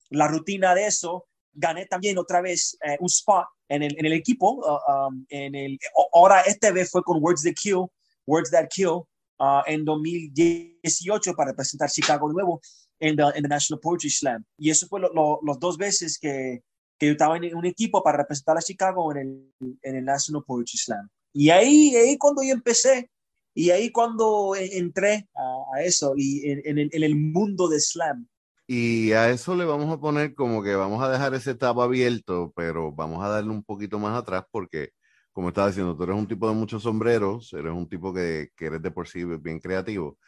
la 0.09 0.27
rutina 0.27 0.73
de 0.73 0.87
eso, 0.87 1.27
gané 1.53 1.85
también 1.85 2.17
otra 2.17 2.41
vez 2.41 2.77
eh, 2.83 2.97
un 2.99 3.07
spot 3.07 3.45
en 3.67 3.83
el, 3.83 3.97
en 3.99 4.05
el 4.05 4.13
equipo. 4.13 4.53
Uh, 4.53 5.07
um, 5.07 5.25
en 5.29 5.55
el, 5.55 5.77
ahora 6.13 6.41
esta 6.41 6.71
vez 6.71 6.89
fue 6.91 7.03
con 7.03 7.21
Words 7.21 7.43
That 7.43 7.55
Kill, 7.61 7.87
Words 8.25 8.51
That 8.51 8.67
Kill, 8.69 9.03
uh, 9.39 9.61
en 9.65 9.83
2018 9.83 11.33
para 11.33 11.53
presentar 11.53 11.89
Chicago 11.89 12.31
nuevo 12.31 12.61
en 12.99 13.19
el 13.19 13.43
National 13.43 13.79
Poetry 13.79 14.09
Slam. 14.09 14.43
Y 14.57 14.69
eso 14.69 14.87
fue 14.87 14.99
los 14.99 15.59
dos 15.59 15.77
veces 15.77 16.17
que, 16.19 16.61
que 16.97 17.05
yo 17.07 17.11
estaba 17.13 17.37
en 17.37 17.55
un 17.55 17.65
equipo 17.65 18.03
para 18.03 18.19
representar 18.19 18.57
a 18.57 18.61
Chicago 18.61 19.11
en 19.11 19.17
el, 19.17 19.77
en 19.81 19.95
el 19.95 20.05
National 20.05 20.43
Poetry 20.45 20.77
Slam. 20.77 21.07
Y 21.33 21.49
ahí, 21.49 21.95
ahí 21.95 22.17
cuando 22.17 22.41
yo 22.43 22.53
empecé, 22.53 23.09
y 23.57 23.71
ahí 23.71 23.91
cuando 23.91 24.53
entré 24.55 25.27
a, 25.35 25.81
eso 25.81 26.13
y 26.15 26.47
en, 26.47 26.61
en, 26.63 26.77
el, 26.77 26.89
en, 26.93 27.03
el, 27.03 27.15
mundo 27.15 27.67
de 27.67 27.79
slam. 27.79 28.27
Y 28.67 29.13
a 29.13 29.31
eso 29.31 29.55
le 29.55 29.65
vamos 29.65 29.91
a 29.91 29.99
poner 29.99 30.35
como 30.35 30.61
que 30.61 30.75
vamos 30.75 31.01
a 31.01 31.09
dejar 31.09 31.33
ese 31.33 31.51
etapa 31.51 31.83
abierto, 31.83 32.53
pero 32.55 32.91
vamos 32.91 33.23
a 33.25 33.29
darle 33.29 33.49
un 33.49 33.63
poquito 33.63 33.97
más 33.97 34.15
atrás 34.15 34.43
porque, 34.51 34.91
como 35.31 35.47
estaba 35.47 35.69
diciendo, 35.69 35.97
tú 35.97 36.03
eres 36.03 36.15
un 36.15 36.27
tipo 36.27 36.47
de 36.47 36.53
muchos 36.53 36.83
sombreros, 36.83 37.51
eres 37.53 37.71
un 37.71 37.89
tipo 37.89 38.13
que, 38.13 38.49
que 38.55 38.67
eres 38.67 38.81
de 38.83 38.91
por 38.91 39.07
sí 39.07 39.23
bien 39.23 39.59
creativo. 39.59 40.19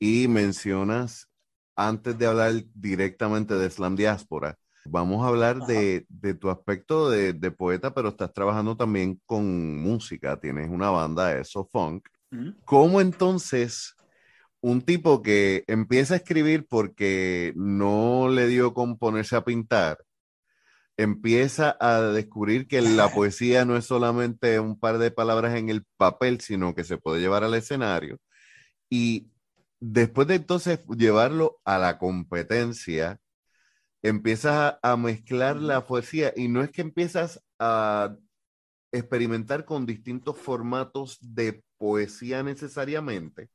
Y 0.00 0.26
mencionas, 0.26 1.28
antes 1.86 2.18
de 2.18 2.26
hablar 2.26 2.52
directamente 2.74 3.54
de 3.54 3.70
Slam 3.70 3.96
Diáspora, 3.96 4.58
Vamos 4.84 5.24
a 5.24 5.28
hablar 5.28 5.60
de, 5.66 6.06
de, 6.08 6.34
tu 6.34 6.50
aspecto 6.50 7.08
de, 7.08 7.32
de, 7.32 7.50
poeta, 7.52 7.94
pero 7.94 8.08
estás 8.08 8.32
trabajando 8.32 8.76
también 8.76 9.20
con 9.26 9.80
música. 9.80 10.40
Tienes 10.40 10.70
una 10.70 10.90
banda, 10.90 11.38
eso 11.38 11.68
funk. 11.70 12.08
¿Cómo 12.64 13.00
entonces 13.00 13.94
un 14.60 14.80
tipo 14.82 15.22
que 15.22 15.64
empieza 15.66 16.14
a 16.14 16.16
escribir 16.16 16.66
porque 16.68 17.52
no 17.54 18.28
le 18.28 18.46
dio 18.46 18.74
con 18.74 18.98
ponerse 18.98 19.36
a 19.36 19.44
pintar, 19.44 19.98
empieza 20.96 21.76
a 21.78 22.00
descubrir 22.00 22.66
que 22.66 22.80
la 22.80 23.08
poesía 23.14 23.64
no 23.64 23.76
es 23.76 23.84
solamente 23.84 24.58
un 24.60 24.78
par 24.78 24.98
de 24.98 25.10
palabras 25.10 25.56
en 25.56 25.68
el 25.68 25.84
papel, 25.96 26.40
sino 26.40 26.74
que 26.74 26.84
se 26.84 26.96
puede 26.96 27.20
llevar 27.20 27.44
al 27.44 27.54
escenario? 27.54 28.18
Y 28.88 29.31
después 29.82 30.28
de 30.28 30.36
entonces 30.36 30.80
llevarlo 30.96 31.60
a 31.64 31.78
la 31.78 31.98
competencia, 31.98 33.20
empiezas 34.02 34.78
a, 34.82 34.96
mezclar 34.96 35.56
la 35.56 35.86
poesía 35.86 36.32
y 36.36 36.48
no 36.48 36.62
es 36.62 36.70
que 36.70 36.82
empiezas 36.82 37.42
a 37.58 38.16
experimentar 38.92 39.64
con 39.64 39.86
distintos 39.86 40.38
formatos 40.38 41.18
de 41.20 41.64
poesía 41.78 42.42
necesariamente, 42.44 43.50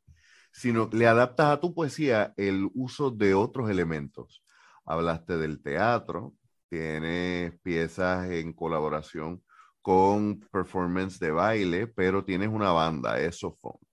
sino 0.52 0.90
le 0.92 1.08
adaptas 1.08 1.48
a 1.48 1.60
tu 1.62 1.74
poesía 1.74 2.34
el 2.38 2.70
uso 2.76 3.12
de 3.12 3.34
otros 3.34 3.70
elementos. 3.70 4.44
Hablaste 4.86 5.38
del 5.38 5.62
teatro, 5.62 6.36
tienes 6.70 7.58
piezas 7.62 8.30
en 8.32 8.54
colaboración 8.54 9.44
con 9.82 10.42
performance 10.52 11.20
de 11.20 11.32
baile, 11.32 11.88
pero 11.88 12.26
tienes 12.26 12.50
una 12.50 12.72
banda, 12.72 13.20
eso 13.22 13.54
funk. 13.62 13.87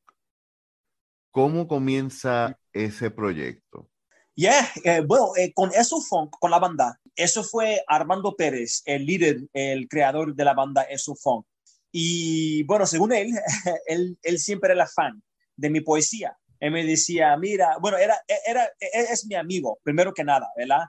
¿Cómo 1.35 1.67
comienza 1.67 2.57
ese 2.73 3.11
proyecto? 3.11 3.91
Yeah, 4.37 4.69
eh, 4.85 5.01
bueno, 5.05 5.33
eh, 5.37 5.53
con 5.53 5.73
eso 5.75 6.01
Funk, 6.01 6.37
con 6.39 6.53
la 6.53 6.61
banda, 6.61 7.01
eso 7.17 7.43
fue 7.43 7.83
Armando 7.89 8.37
Pérez, 8.37 8.83
el 8.85 9.05
líder, 9.05 9.41
el 9.53 9.89
creador 9.89 10.37
de 10.37 10.45
la 10.45 10.55
banda 10.55 10.83
Eso 10.83 11.17
Funk. 11.17 11.45
Y 11.91 12.63
bueno, 12.63 12.87
según 12.87 13.13
él, 13.13 13.33
él, 13.87 14.17
él 14.23 14.39
siempre 14.39 14.75
era 14.75 14.87
fan 14.87 15.21
de 15.57 15.71
mi 15.71 15.81
poesía. 15.81 16.39
Él 16.61 16.71
me 16.71 16.87
decía, 16.87 17.37
mira, 17.37 17.79
bueno, 17.81 17.97
era, 17.97 18.17
era, 18.47 18.71
es 18.79 19.27
mi 19.27 19.35
amigo, 19.35 19.81
primero 19.83 20.15
que 20.15 20.23
nada, 20.23 20.47
¿verdad? 20.57 20.85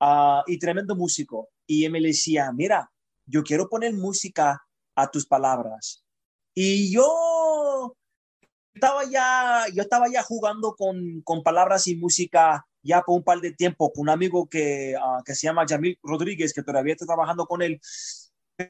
Uh, 0.00 0.42
y 0.48 0.58
tremendo 0.58 0.96
músico. 0.96 1.50
Y 1.64 1.84
él 1.84 1.92
me 1.92 2.00
decía, 2.00 2.50
mira, 2.52 2.90
yo 3.24 3.44
quiero 3.44 3.68
poner 3.68 3.94
música 3.94 4.60
a 4.96 5.10
tus 5.12 5.26
palabras. 5.26 6.04
Y 6.56 6.92
yo 6.92 7.94
estaba 8.76 9.04
ya, 9.04 9.64
yo 9.74 9.82
estaba 9.82 10.06
ya 10.08 10.22
jugando 10.22 10.74
con, 10.74 11.22
con 11.22 11.42
palabras 11.42 11.86
y 11.86 11.96
música 11.96 12.66
ya 12.82 13.02
por 13.02 13.16
un 13.16 13.24
par 13.24 13.40
de 13.40 13.52
tiempo 13.52 13.92
con 13.92 14.02
un 14.02 14.10
amigo 14.10 14.48
que, 14.48 14.94
uh, 14.96 15.22
que 15.24 15.34
se 15.34 15.46
llama 15.46 15.64
Jamil 15.66 15.98
Rodríguez, 16.02 16.52
que 16.52 16.62
todavía 16.62 16.92
está 16.92 17.06
trabajando 17.06 17.46
con 17.46 17.62
él, 17.62 17.80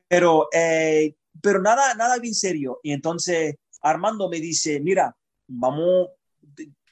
pero, 0.08 0.48
eh, 0.52 1.14
pero 1.42 1.60
nada, 1.60 1.94
nada 1.94 2.18
bien 2.18 2.34
serio. 2.34 2.80
Y 2.82 2.92
entonces 2.92 3.56
Armando 3.82 4.28
me 4.28 4.40
dice, 4.40 4.80
mira, 4.80 5.14
vamos, 5.48 6.08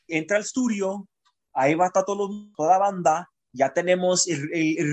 entra 0.07 0.37
al 0.37 0.43
estudio, 0.43 1.09
ahí 1.53 1.75
va 1.75 1.85
a 1.85 1.87
estar 1.89 2.05
todo, 2.05 2.29
toda 2.57 2.73
la 2.73 2.79
banda, 2.79 3.31
ya 3.53 3.73
tenemos 3.73 4.27
el, 4.27 4.49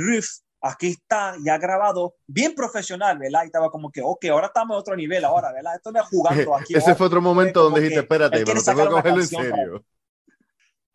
riff, 0.08 0.28
aquí 0.62 0.88
está 0.88 1.36
ya 1.44 1.58
grabado, 1.58 2.16
bien 2.28 2.54
profesional, 2.54 3.18
¿verdad? 3.18 3.44
Y 3.44 3.48
estaba 3.48 3.70
como 3.70 3.92
que, 3.92 4.02
ok, 4.02 4.26
ahora 4.26 4.48
estamos 4.48 4.76
a 4.76 4.80
otro 4.80 4.96
nivel, 4.96 5.26
ahora, 5.26 5.52
¿verdad? 5.52 5.76
Esto 5.76 5.92
me 5.92 6.02
jugando 6.02 6.56
aquí. 6.56 6.76
Ese 6.76 6.96
fue 6.96 7.08
otro 7.08 7.22
momento 7.22 7.64
donde 7.64 7.82
dijiste, 7.82 8.02
espérate, 8.02 8.44
pero 8.46 8.62
tengo 8.64 8.84
que 8.84 8.90
cogerlo 8.90 9.22
en 9.22 9.28
serio. 9.28 9.86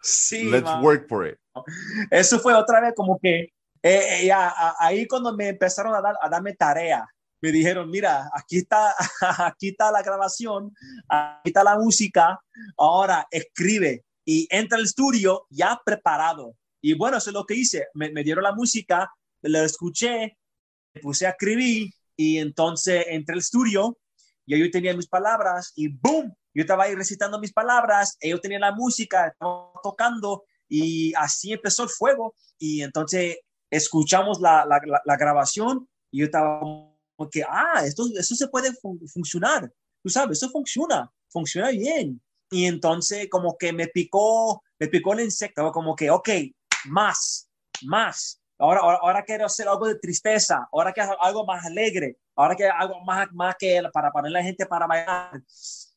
Sí. 0.00 0.44
Let's 0.44 0.70
work 0.82 1.08
for 1.08 1.26
it. 1.26 1.38
Eso 2.10 2.38
fue 2.38 2.54
otra 2.54 2.80
vez 2.80 2.94
como 2.94 3.18
que 3.18 3.52
eh, 3.82 4.20
eh, 4.22 4.26
ya, 4.26 4.52
ahí 4.78 5.06
cuando 5.06 5.36
me 5.36 5.48
empezaron 5.48 5.94
a, 5.94 6.00
dar, 6.00 6.16
a 6.20 6.28
darme 6.28 6.54
tarea, 6.54 7.06
me 7.40 7.52
dijeron, 7.52 7.90
mira, 7.90 8.28
aquí 8.32 8.58
está, 8.58 8.94
aquí 9.46 9.68
está 9.68 9.90
la 9.90 10.02
grabación, 10.02 10.74
aquí 11.08 11.50
está 11.50 11.62
la 11.62 11.78
música, 11.78 12.40
ahora 12.76 13.26
escribe 13.30 14.04
y 14.24 14.48
entra 14.50 14.78
al 14.78 14.84
estudio 14.84 15.46
ya 15.50 15.80
preparado. 15.84 16.56
Y 16.80 16.94
bueno, 16.94 17.18
eso 17.18 17.30
es 17.30 17.34
lo 17.34 17.44
que 17.44 17.54
hice. 17.54 17.86
Me, 17.94 18.10
me 18.10 18.22
dieron 18.24 18.44
la 18.44 18.52
música, 18.52 19.10
lo 19.48 19.62
escuché, 19.62 20.36
me 20.94 21.00
puse 21.00 21.26
a 21.26 21.30
escribir 21.30 21.90
y 22.16 22.38
entonces 22.38 23.04
entré 23.08 23.34
al 23.34 23.40
estudio 23.40 23.98
y 24.46 24.58
yo 24.58 24.70
tenía 24.70 24.96
mis 24.96 25.08
palabras 25.08 25.72
y 25.74 25.88
¡boom! 25.88 26.34
Yo 26.54 26.62
estaba 26.62 26.84
ahí 26.84 26.94
recitando 26.94 27.38
mis 27.38 27.52
palabras, 27.52 28.16
ellos 28.20 28.40
tenían 28.40 28.62
la 28.62 28.72
música, 28.72 29.34
tocando 29.82 30.44
y 30.68 31.12
así 31.14 31.52
empezó 31.52 31.82
el 31.82 31.90
fuego. 31.90 32.34
Y 32.58 32.82
entonces 32.82 33.38
escuchamos 33.70 34.40
la, 34.40 34.64
grabación 35.18 35.86
y 36.10 36.20
yo 36.20 36.26
estaba 36.26 36.60
como 36.60 37.30
que, 37.30 37.42
ah, 37.42 37.82
esto, 37.84 38.04
esto 38.16 38.34
se 38.34 38.48
puede 38.48 38.72
funcionar. 39.12 39.70
Tú 40.02 40.08
sabes, 40.08 40.38
eso 40.38 40.50
funciona, 40.50 41.12
funciona 41.28 41.70
bien. 41.70 42.22
Y 42.50 42.64
entonces 42.64 43.28
como 43.28 43.58
que 43.58 43.72
me 43.72 43.88
picó, 43.88 44.62
me 44.78 44.86
picó 44.86 45.12
el 45.12 45.20
insecto, 45.20 45.70
como 45.72 45.94
que, 45.94 46.10
ok, 46.10 46.28
más, 46.86 47.50
más. 47.82 48.40
Ahora, 48.58 48.80
ahora, 48.80 48.98
ahora, 49.02 49.22
quiero 49.22 49.46
hacer 49.46 49.68
algo 49.68 49.86
de 49.86 49.98
tristeza, 49.98 50.66
ahora 50.72 50.92
quiero 50.92 51.22
algo 51.22 51.44
más 51.44 51.64
alegre, 51.66 52.16
ahora 52.34 52.54
quiero 52.54 52.72
algo 52.74 53.04
más, 53.04 53.28
más 53.32 53.54
que 53.58 53.82
para 53.92 54.10
poner 54.10 54.32
la 54.32 54.42
gente 54.42 54.64
para 54.64 54.86
bailar 54.86 55.42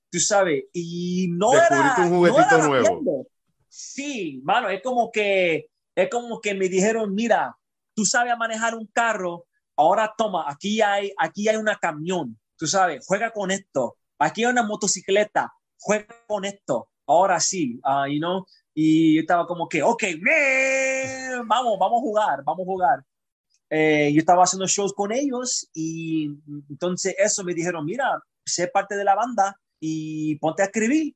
tú 0.09 0.19
sabes, 0.19 0.65
y 0.73 1.27
no 1.31 1.53
era, 1.53 1.95
un 1.99 2.09
juguetito 2.09 2.57
nuevo. 2.67 3.27
Sí, 3.67 4.41
mano, 4.43 4.69
es 4.69 4.81
como 4.81 5.11
que, 5.11 5.69
es 5.95 6.09
como 6.09 6.41
que 6.41 6.55
me 6.55 6.67
dijeron, 6.67 7.13
mira, 7.13 7.55
tú 7.93 8.05
sabes 8.05 8.35
manejar 8.37 8.75
un 8.75 8.87
carro, 8.87 9.45
ahora 9.75 10.13
toma, 10.17 10.45
aquí 10.49 10.81
hay, 10.81 11.13
aquí 11.17 11.47
hay 11.47 11.57
una 11.57 11.77
camión, 11.77 12.39
tú 12.57 12.65
sabes, 12.65 13.05
juega 13.05 13.31
con 13.31 13.51
esto, 13.51 13.97
aquí 14.17 14.43
hay 14.43 14.51
una 14.51 14.63
motocicleta, 14.63 15.53
juega 15.77 16.07
con 16.27 16.45
esto, 16.45 16.89
ahora 17.05 17.39
sí, 17.39 17.79
uh, 17.83 18.07
you 18.07 18.19
know, 18.19 18.45
y 18.81 19.15
yo 19.15 19.21
estaba 19.21 19.45
como 19.45 19.67
que, 19.67 19.83
ok, 19.83 20.03
vamos, 21.45 21.77
vamos 21.77 21.97
a 21.97 22.01
jugar, 22.01 22.43
vamos 22.45 22.61
a 22.61 22.65
jugar. 22.65 23.05
eh, 23.69 24.09
yo 24.13 24.19
estaba 24.19 24.43
haciendo 24.43 24.67
shows 24.67 24.93
con 24.93 25.11
ellos 25.11 25.69
y 25.73 26.29
entonces 26.69 27.13
eso 27.17 27.43
me 27.43 27.53
dijeron, 27.53 27.83
mira, 27.83 28.23
sé 28.45 28.69
parte 28.69 28.95
de 28.95 29.03
la 29.03 29.15
banda 29.15 29.59
y 29.81 30.35
ponte 30.35 30.61
a 30.61 30.67
escribir. 30.67 31.13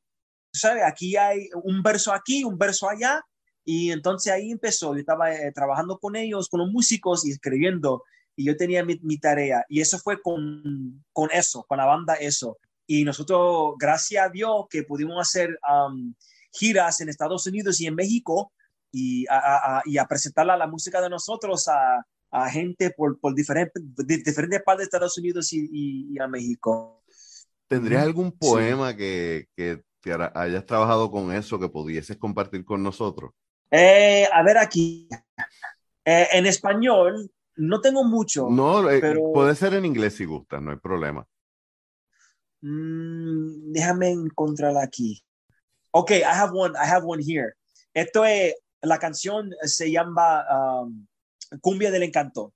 ¿Sabes? 0.52 0.84
Aquí 0.84 1.16
hay 1.16 1.48
un 1.64 1.82
verso 1.82 2.12
aquí, 2.12 2.44
un 2.44 2.58
verso 2.58 2.90
allá. 2.90 3.22
Y 3.64 3.92
entonces 3.92 4.34
ahí 4.34 4.52
empezó. 4.52 4.94
Yo 4.94 5.00
estaba 5.00 5.34
eh, 5.34 5.54
trabajando 5.54 5.98
con 6.00 6.18
ellos, 6.18 6.50
con 6.50 6.60
los 6.60 6.70
músicos 6.70 7.26
y 7.26 7.32
escribiendo. 7.32 8.04
Y 8.36 8.44
yo 8.44 8.58
tenía 8.58 8.84
mi, 8.84 9.00
mi, 9.04 9.18
tarea. 9.20 9.64
Y 9.70 9.80
eso 9.80 9.98
fue 10.00 10.22
con, 10.22 11.02
con 11.14 11.30
eso, 11.32 11.64
con 11.64 11.78
la 11.78 11.86
banda 11.86 12.16
eso. 12.16 12.58
Y 12.86 13.06
nosotros, 13.06 13.76
gracias 13.80 14.26
a 14.26 14.30
Dios, 14.30 14.66
que 14.70 14.84
pudimos 14.84 15.18
hacer 15.22 15.58
um, 15.72 16.14
giras 16.54 17.02
en 17.02 17.10
Estados 17.10 17.46
Unidos 17.48 17.82
y 17.82 17.88
en 17.88 17.96
México 17.96 18.54
y 18.92 19.26
a, 19.28 19.80
a, 19.80 19.82
y 19.86 19.98
a 19.98 20.06
presentar 20.06 20.46
la, 20.46 20.68
música 20.68 21.02
de 21.02 21.10
nosotros 21.10 21.68
a, 21.68 22.06
a 22.32 22.50
gente 22.50 22.92
por, 22.92 23.20
por 23.20 23.34
diferentes, 23.34 23.82
diferentes 24.08 24.62
partes 24.62 24.84
de 24.84 24.84
Estados 24.86 25.18
Unidos 25.18 25.52
y, 25.52 25.68
y, 25.72 26.14
y 26.14 26.20
a 26.20 26.28
México. 26.28 27.04
¿Tendrías 27.68 28.04
algún 28.04 28.32
poema 28.32 28.92
sí. 28.92 28.98
que, 28.98 29.48
que 29.56 29.84
te 30.00 30.14
hayas 30.14 30.66
trabajado 30.66 31.10
con 31.10 31.34
eso 31.34 31.60
que 31.60 31.70
pudieses 31.70 32.18
compartir 32.18 32.64
con 32.64 32.84
nosotros? 32.84 33.32
Eh, 33.72 34.28
a 34.32 34.44
ver 34.44 34.60
aquí, 34.60 35.08
eh, 36.06 36.28
en 36.32 36.46
español 36.46 37.32
no 37.56 37.82
tengo 37.82 38.04
mucho. 38.04 38.48
No, 38.50 38.88
eh, 38.90 39.00
pero... 39.00 39.32
puede 39.34 39.56
ser 39.56 39.74
en 39.74 39.86
inglés 39.86 40.16
si 40.16 40.26
gustas, 40.26 40.62
no 40.62 40.72
hay 40.72 40.78
problema. 40.78 41.26
Mm, 42.62 43.72
déjame 43.72 44.12
encontrarla 44.12 44.84
aquí. 44.84 45.24
Ok, 45.96 46.12
I 46.12 46.24
have 46.24 46.52
one, 46.54 46.74
I 46.76 46.88
have 46.88 47.06
one 47.06 47.22
here. 47.22 47.54
Esto 47.94 48.26
es, 48.26 48.56
la 48.82 48.98
canción 48.98 49.52
se 49.62 49.92
llama 49.92 50.44
um, 50.50 51.06
Cumbia 51.62 51.92
del 51.92 52.02
Encanto 52.02 52.54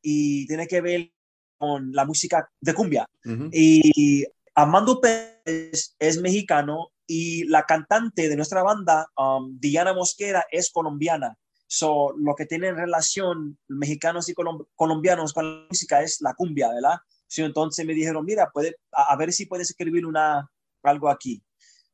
y 0.00 0.46
tiene 0.46 0.66
que 0.66 0.80
ver 0.80 1.12
con 1.58 1.92
la 1.92 2.06
música 2.06 2.48
de 2.60 2.72
cumbia. 2.72 3.06
Uh 3.26 3.30
-huh. 3.30 3.50
Y 3.52 4.24
Amando 4.54 5.00
Pérez 5.00 5.94
es 5.98 6.20
mexicano 6.20 6.90
y 7.06 7.44
la 7.44 7.64
cantante 7.64 8.28
de 8.28 8.36
nuestra 8.36 8.62
banda, 8.62 9.06
um, 9.18 9.58
Diana 9.60 9.92
Mosquera, 9.92 10.46
es 10.50 10.70
colombiana. 10.70 11.36
So, 11.66 12.14
lo 12.16 12.34
que 12.34 12.46
tienen 12.46 12.76
relación 12.76 13.58
mexicanos 13.68 14.30
y 14.30 14.34
colom 14.34 14.64
colombianos 14.74 15.34
con 15.34 15.44
la 15.44 15.66
música 15.68 16.00
es 16.00 16.22
la 16.22 16.32
cumbia, 16.32 16.72
¿verdad? 16.72 16.96
So, 17.26 17.44
entonces 17.44 17.84
me 17.84 17.92
dijeron, 17.92 18.24
mira, 18.24 18.50
puede, 18.50 18.76
a, 18.92 19.12
a, 19.12 19.16
ver 19.16 19.30
si 19.32 19.44
puedes 19.44 19.68
escribir 19.68 20.06
una, 20.06 20.50
algo 20.82 21.10
aquí. 21.10 21.42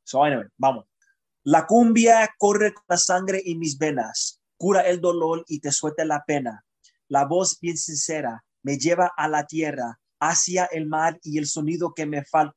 So, 0.05 0.23
anyway, 0.23 0.47
vamos. 0.57 0.87
La 1.43 1.67
cumbia 1.67 2.31
corre 2.39 2.73
con 2.73 2.85
la 2.89 2.97
sangre 2.97 3.43
en 3.45 3.59
mis 3.59 3.77
venas, 3.77 4.41
cura 4.57 4.83
el 4.83 5.01
dolor 5.01 5.45
y 5.49 5.61
te 5.61 5.73
suelta 5.73 6.05
la 6.05 6.25
pena. 6.25 6.65
La 7.09 7.25
voz 7.27 7.59
bien 7.61 7.77
sincera 7.77 8.45
me 8.63 8.79
lleva 8.79 9.13
a 9.15 9.29
la 9.29 9.47
tierra, 9.47 10.01
hacia 10.21 10.65
el 10.67 10.87
mar 10.87 11.19
y 11.23 11.39
el 11.39 11.47
sonido 11.47 11.93
que 11.93 12.07
me 12.07 12.25
falta. 12.25 12.57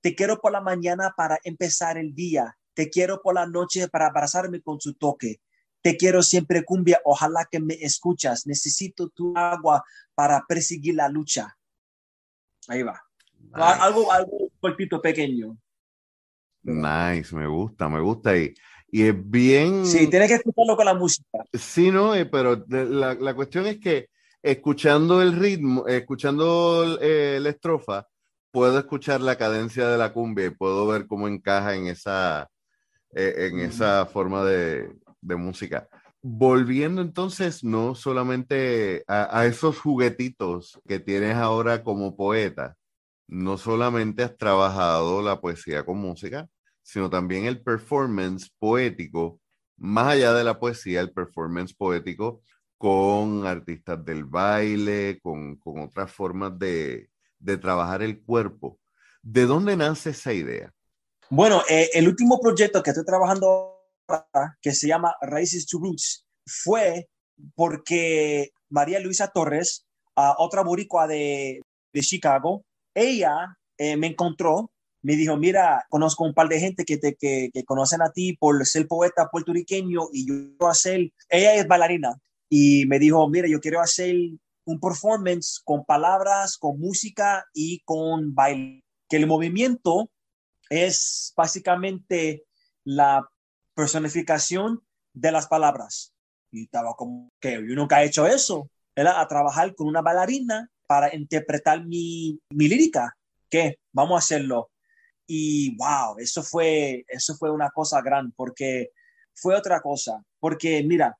Te 0.00 0.14
quiero 0.14 0.40
por 0.40 0.52
la 0.52 0.62
mañana 0.62 1.12
para 1.14 1.38
empezar 1.44 1.98
el 1.98 2.14
día. 2.14 2.56
Te 2.72 2.88
quiero 2.88 3.20
por 3.20 3.34
la 3.34 3.46
noche 3.46 3.88
para 3.88 4.06
abrazarme 4.06 4.62
con 4.62 4.80
su 4.80 4.94
toque. 4.94 5.40
Te 5.82 5.96
quiero 5.96 6.22
siempre 6.22 6.64
cumbia, 6.64 7.00
ojalá 7.04 7.46
que 7.50 7.60
me 7.60 7.74
escuchas. 7.74 8.46
Necesito 8.46 9.10
tu 9.10 9.36
agua 9.36 9.84
para 10.14 10.42
perseguir 10.48 10.94
la 10.94 11.08
lucha. 11.08 11.58
Ahí 12.68 12.82
va. 12.82 13.02
Nice. 13.38 13.62
Algo, 13.62 14.10
algo 14.10 14.50
cortito, 14.58 15.02
pequeño. 15.02 15.58
Nice, 16.62 17.34
me 17.34 17.46
gusta, 17.46 17.88
me 17.88 18.00
gusta. 18.00 18.36
Y, 18.36 18.54
y 18.90 19.02
es 19.02 19.30
bien. 19.30 19.86
Sí, 19.86 20.08
tienes 20.08 20.28
que 20.28 20.34
escucharlo 20.34 20.76
con 20.76 20.86
la 20.86 20.94
música. 20.94 21.44
Sí, 21.52 21.90
no, 21.90 22.14
eh, 22.14 22.26
pero 22.26 22.64
la, 22.68 23.14
la 23.14 23.34
cuestión 23.34 23.66
es 23.66 23.78
que 23.78 24.08
escuchando 24.42 25.22
el 25.22 25.34
ritmo, 25.36 25.86
escuchando 25.86 26.98
eh, 27.00 27.38
la 27.40 27.50
estrofa, 27.50 28.06
puedo 28.50 28.78
escuchar 28.78 29.20
la 29.20 29.36
cadencia 29.36 29.88
de 29.88 29.98
la 29.98 30.12
cumbia 30.12 30.46
y 30.46 30.50
puedo 30.50 30.86
ver 30.86 31.06
cómo 31.06 31.28
encaja 31.28 31.74
en 31.74 31.86
esa, 31.86 32.48
eh, 33.14 33.48
en 33.50 33.60
esa 33.60 34.06
forma 34.06 34.44
de, 34.44 34.92
de, 35.20 35.36
música. 35.36 35.88
Volviendo 36.22 37.00
entonces, 37.00 37.64
no 37.64 37.94
solamente 37.94 39.04
a, 39.06 39.38
a, 39.38 39.46
esos 39.46 39.78
juguetitos 39.78 40.80
que 40.86 41.00
tienes 41.00 41.36
ahora 41.36 41.82
como 41.82 42.16
poeta, 42.16 42.76
no 43.30 43.56
solamente 43.58 44.24
has 44.24 44.36
trabajado 44.36 45.22
la 45.22 45.40
poesía 45.40 45.84
con 45.84 45.98
música, 45.98 46.48
sino 46.82 47.08
también 47.08 47.44
el 47.46 47.62
performance 47.62 48.50
poético, 48.58 49.40
más 49.76 50.08
allá 50.08 50.34
de 50.34 50.42
la 50.42 50.58
poesía, 50.58 51.00
el 51.00 51.12
performance 51.12 51.72
poético 51.72 52.42
con 52.76 53.46
artistas 53.46 54.04
del 54.04 54.24
baile, 54.24 55.20
con, 55.22 55.56
con 55.56 55.80
otras 55.80 56.10
formas 56.10 56.58
de, 56.58 57.08
de, 57.38 57.56
trabajar 57.56 58.02
el 58.02 58.20
cuerpo. 58.20 58.80
¿De 59.22 59.46
dónde 59.46 59.76
nace 59.76 60.10
esa 60.10 60.32
idea? 60.32 60.72
Bueno, 61.28 61.62
eh, 61.68 61.88
el 61.92 62.08
último 62.08 62.40
proyecto 62.40 62.82
que 62.82 62.90
estoy 62.90 63.04
trabajando 63.04 63.78
ahora, 64.08 64.58
que 64.60 64.72
se 64.72 64.88
llama 64.88 65.14
Raíces 65.20 65.66
to 65.66 65.78
Roots, 65.78 66.26
fue 66.44 67.08
porque 67.54 68.50
María 68.70 68.98
Luisa 68.98 69.28
Torres, 69.28 69.86
uh, 70.16 70.34
otra 70.38 70.62
boricua 70.62 71.06
de, 71.06 71.60
de 71.92 72.00
Chicago, 72.00 72.64
ella 73.00 73.56
eh, 73.78 73.96
me 73.96 74.08
encontró, 74.08 74.72
me 75.02 75.16
dijo, 75.16 75.36
mira, 75.36 75.84
conozco 75.88 76.24
un 76.24 76.34
par 76.34 76.48
de 76.48 76.60
gente 76.60 76.84
que 76.84 76.98
te 76.98 77.16
que, 77.16 77.50
conocen 77.64 78.02
a 78.02 78.12
ti 78.12 78.36
por 78.36 78.64
ser 78.66 78.86
poeta 78.86 79.28
puertorriqueño 79.30 80.08
y 80.12 80.26
yo 80.28 80.34
quiero 80.34 80.68
hacer, 80.68 81.12
ella 81.28 81.54
es 81.54 81.66
bailarina, 81.66 82.20
y 82.50 82.84
me 82.86 82.98
dijo, 82.98 83.28
mira, 83.28 83.48
yo 83.48 83.60
quiero 83.60 83.80
hacer 83.80 84.14
un 84.64 84.80
performance 84.80 85.60
con 85.64 85.84
palabras, 85.84 86.58
con 86.58 86.78
música 86.78 87.46
y 87.54 87.80
con 87.84 88.34
baile. 88.34 88.82
Que 89.08 89.16
el 89.16 89.26
movimiento 89.26 90.10
es 90.68 91.32
básicamente 91.36 92.44
la 92.84 93.28
personificación 93.74 94.82
de 95.14 95.32
las 95.32 95.46
palabras. 95.46 96.12
Y 96.52 96.64
estaba 96.64 96.94
como 96.94 97.30
que 97.40 97.52
yo 97.52 97.74
nunca 97.74 98.02
he 98.02 98.06
hecho 98.06 98.26
eso. 98.26 98.68
Era 98.94 99.20
a 99.20 99.28
trabajar 99.28 99.74
con 99.74 99.86
una 99.86 100.02
bailarina 100.02 100.68
para 100.90 101.14
interpretar 101.14 101.86
mi, 101.86 102.36
mi 102.50 102.66
lírica. 102.66 103.16
¿Qué? 103.48 103.78
Vamos 103.92 104.16
a 104.16 104.18
hacerlo. 104.18 104.72
Y 105.24 105.76
wow, 105.76 106.18
eso 106.18 106.42
fue, 106.42 107.04
eso 107.06 107.36
fue 107.36 107.52
una 107.52 107.70
cosa 107.70 108.02
grande 108.02 108.32
porque 108.36 108.90
fue 109.32 109.54
otra 109.54 109.80
cosa. 109.80 110.20
Porque 110.40 110.82
mira, 110.82 111.16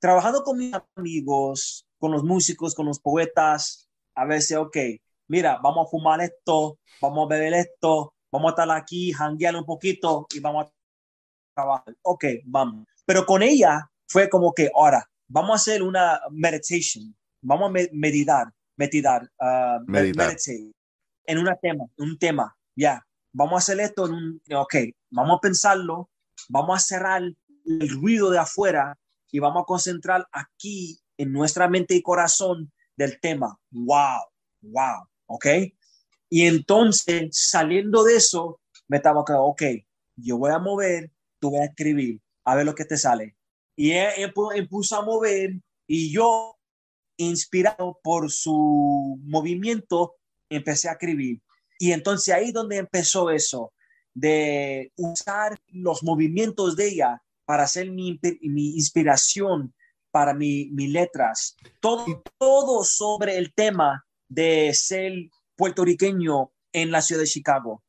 trabajando 0.00 0.42
con 0.42 0.58
mis 0.58 0.74
amigos, 0.96 1.86
con 1.96 2.10
los 2.10 2.24
músicos, 2.24 2.74
con 2.74 2.86
los 2.86 2.98
poetas, 2.98 3.88
a 4.16 4.24
veces, 4.24 4.56
ok, 4.56 4.76
mira, 5.28 5.60
vamos 5.62 5.86
a 5.86 5.90
fumar 5.90 6.20
esto, 6.20 6.80
vamos 7.00 7.26
a 7.26 7.36
beber 7.36 7.54
esto, 7.54 8.16
vamos 8.32 8.48
a 8.48 8.50
estar 8.50 8.76
aquí, 8.76 9.12
janguear 9.12 9.54
un 9.54 9.64
poquito 9.64 10.26
y 10.34 10.40
vamos 10.40 10.66
a 10.66 10.72
trabajar. 11.54 11.94
Ok, 12.02 12.24
vamos. 12.46 12.84
Pero 13.06 13.24
con 13.26 13.44
ella 13.44 13.88
fue 14.08 14.28
como 14.28 14.52
que, 14.52 14.72
ahora, 14.74 15.08
vamos 15.28 15.52
a 15.52 15.54
hacer 15.54 15.84
una 15.84 16.20
meditation, 16.32 17.14
vamos 17.40 17.70
a 17.70 17.88
meditar, 17.92 18.52
meditar, 18.76 19.22
uh, 19.40 19.82
meditar. 19.86 20.28
meditate 20.28 20.72
en 21.24 21.38
un 21.38 21.48
tema, 21.60 21.84
un 21.98 22.18
tema, 22.18 22.56
ya, 22.74 22.82
yeah. 22.82 23.06
vamos 23.32 23.54
a 23.54 23.58
hacer 23.58 23.80
esto 23.80 24.06
en 24.06 24.12
un, 24.12 24.42
ok, 24.54 24.74
vamos 25.10 25.38
a 25.38 25.40
pensarlo, 25.40 26.10
vamos 26.48 26.76
a 26.76 26.80
cerrar 26.80 27.22
el 27.22 27.88
ruido 27.88 28.30
de 28.30 28.38
afuera 28.38 28.98
y 29.30 29.38
vamos 29.38 29.62
a 29.62 29.66
concentrar 29.66 30.26
aquí 30.32 30.98
en 31.16 31.32
nuestra 31.32 31.68
mente 31.68 31.94
y 31.94 32.02
corazón 32.02 32.72
del 32.96 33.20
tema. 33.20 33.58
Wow, 33.70 34.22
wow, 34.62 35.08
¿ok? 35.26 35.46
Y 36.28 36.46
entonces, 36.46 37.28
saliendo 37.30 38.04
de 38.04 38.16
eso, 38.16 38.60
me 38.88 38.98
estaba 38.98 39.24
quedando, 39.24 39.46
ok, 39.46 39.62
yo 40.16 40.38
voy 40.38 40.50
a 40.50 40.58
mover, 40.58 41.10
tú 41.38 41.52
vas 41.52 41.62
a 41.62 41.64
escribir, 41.66 42.20
a 42.44 42.54
ver 42.54 42.66
lo 42.66 42.74
que 42.74 42.84
te 42.84 42.96
sale. 42.96 43.36
Y 43.76 43.92
él, 43.92 44.10
él, 44.16 44.32
él 44.54 44.68
puso 44.68 44.96
a 44.96 45.04
mover 45.04 45.60
y 45.86 46.12
yo, 46.12 46.56
inspirado 47.26 47.98
por 48.02 48.30
su 48.30 49.18
movimiento, 49.22 50.14
empecé 50.48 50.88
a 50.88 50.92
escribir. 50.92 51.40
Y 51.78 51.92
entonces 51.92 52.34
ahí 52.34 52.52
donde 52.52 52.76
empezó 52.76 53.30
eso, 53.30 53.72
de 54.14 54.92
usar 54.96 55.58
los 55.68 56.02
movimientos 56.02 56.76
de 56.76 56.88
ella 56.88 57.22
para 57.44 57.64
hacer 57.64 57.90
mi, 57.90 58.20
mi 58.42 58.74
inspiración 58.74 59.74
para 60.12 60.34
mi, 60.34 60.66
mis 60.72 60.90
letras. 60.90 61.56
Todo, 61.80 62.22
todo 62.38 62.84
sobre 62.84 63.38
el 63.38 63.52
tema 63.52 64.04
de 64.28 64.72
ser 64.74 65.12
puertorriqueño 65.56 66.52
en 66.72 66.90
la 66.90 67.02
ciudad 67.02 67.22
de 67.22 67.26
Chicago. 67.26 67.82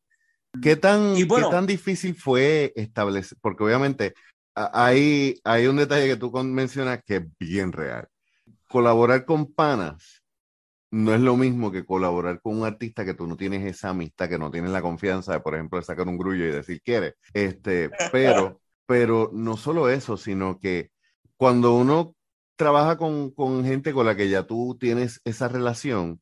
¿Qué 0.62 0.76
tan, 0.76 1.15
bueno, 1.28 1.50
¿qué 1.50 1.56
tan 1.56 1.67
difícil 1.67 2.15
fue 2.15 2.74
establecer? 2.76 3.38
Porque 3.41 3.63
obviamente 3.63 4.13
hay, 4.56 5.39
hay 5.43 5.67
un 5.67 5.78
detalle 5.78 6.08
que 6.08 6.15
tú 6.15 6.32
mencionas 6.32 7.02
que 7.06 7.17
es 7.17 7.24
bien 7.39 7.72
real. 7.72 8.08
Colaborar 8.73 9.25
con 9.25 9.53
panas 9.53 10.23
no 10.89 11.13
es 11.13 11.21
lo 11.21 11.38
mismo 11.38 11.71
que 11.71 11.86
colaborar 11.86 12.41
con 12.41 12.57
un 12.57 12.65
artista 12.65 13.05
que 13.05 13.13
tú 13.13 13.27
no 13.27 13.38
tienes 13.38 13.63
esa 13.63 13.89
amistad, 13.89 14.27
que 14.29 14.39
no 14.39 14.49
tienes 14.49 14.71
la 14.71 14.81
confianza 14.81 15.33
de, 15.33 15.41
por 15.41 15.53
ejemplo, 15.53 15.77
de 15.77 15.86
sacar 15.86 16.07
un 16.07 16.17
grullo 16.17 16.43
y 16.45 16.51
decir 16.51 16.81
quiere. 16.81 17.15
Este, 17.33 17.91
pero 18.12 18.59
pero 18.88 19.29
no 19.31 19.57
solo 19.57 19.89
eso, 19.89 20.17
sino 20.17 20.59
que 20.59 20.91
cuando 21.38 21.75
uno 21.75 22.15
trabaja 22.55 22.97
con, 22.97 23.29
con, 23.29 23.63
gente 23.63 23.93
con 23.93 24.07
la 24.07 24.15
que 24.15 24.29
ya 24.29 24.47
tú 24.47 24.75
tienes 24.79 25.21
esa 25.23 25.47
relación, 25.47 26.19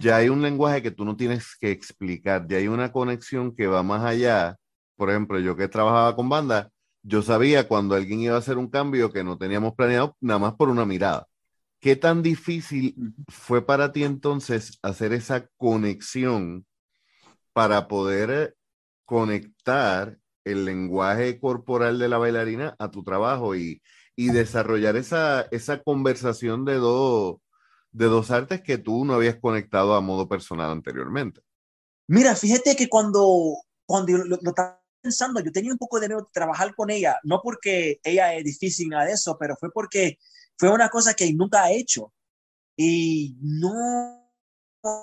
ya 0.00 0.16
hay 0.16 0.28
un 0.28 0.42
lenguaje 0.42 0.82
que 0.82 0.90
tú 0.90 1.04
no 1.04 1.16
tienes 1.16 1.54
que 1.60 1.70
explicar, 1.70 2.48
ya 2.48 2.56
hay 2.56 2.66
una 2.66 2.90
conexión 2.90 3.54
que 3.54 3.68
va 3.68 3.84
más 3.84 4.04
allá. 4.04 4.56
Por 4.96 5.10
ejemplo, 5.10 5.38
yo 5.38 5.54
que 5.54 5.68
trabajaba 5.68 6.16
con 6.16 6.28
banda, 6.28 6.70
yo 7.02 7.22
sabía 7.22 7.68
cuando 7.68 7.94
alguien 7.94 8.20
iba 8.20 8.34
a 8.34 8.40
hacer 8.40 8.58
un 8.58 8.68
cambio 8.68 9.12
que 9.12 9.22
no 9.22 9.38
teníamos 9.38 9.74
planeado, 9.76 10.16
nada 10.20 10.40
más 10.40 10.54
por 10.54 10.70
una 10.70 10.84
mirada. 10.84 11.29
¿Qué 11.80 11.96
tan 11.96 12.22
difícil 12.22 12.94
fue 13.28 13.64
para 13.64 13.92
ti 13.92 14.04
entonces 14.04 14.78
hacer 14.82 15.12
esa 15.12 15.46
conexión 15.56 16.66
para 17.52 17.88
poder 17.88 18.56
conectar 19.06 20.18
el 20.44 20.64
lenguaje 20.64 21.40
corporal 21.40 21.98
de 21.98 22.08
la 22.08 22.18
bailarina 22.18 22.76
a 22.78 22.90
tu 22.90 23.02
trabajo 23.02 23.56
y, 23.56 23.82
y 24.14 24.28
desarrollar 24.28 24.96
esa, 24.96 25.48
esa 25.50 25.82
conversación 25.82 26.66
de 26.66 26.74
dos, 26.74 27.38
de 27.92 28.06
dos 28.06 28.30
artes 28.30 28.60
que 28.62 28.76
tú 28.76 29.04
no 29.06 29.14
habías 29.14 29.36
conectado 29.36 29.94
a 29.94 30.00
modo 30.02 30.28
personal 30.28 30.70
anteriormente. 30.70 31.40
Mira, 32.06 32.34
fíjate 32.36 32.76
que 32.76 32.88
cuando, 32.88 33.56
cuando 33.86 34.18
lo, 34.18 34.36
estaba 34.36 34.82
pensando, 35.00 35.40
yo 35.40 35.50
tenía 35.50 35.72
un 35.72 35.78
poco 35.78 35.98
de 35.98 36.08
miedo 36.08 36.20
de 36.20 36.26
trabajar 36.32 36.74
con 36.74 36.90
ella, 36.90 37.18
no 37.22 37.40
porque 37.42 38.00
ella 38.04 38.34
es 38.34 38.44
difícil 38.44 38.88
nada 38.90 39.06
de 39.06 39.12
eso, 39.12 39.36
pero 39.38 39.56
fue 39.58 39.70
porque 39.72 40.18
fue 40.60 40.68
una 40.68 40.90
cosa 40.90 41.14
que 41.14 41.32
nunca 41.32 41.62
ha 41.62 41.72
hecho 41.72 42.12
y 42.76 43.34
no, 43.40 44.30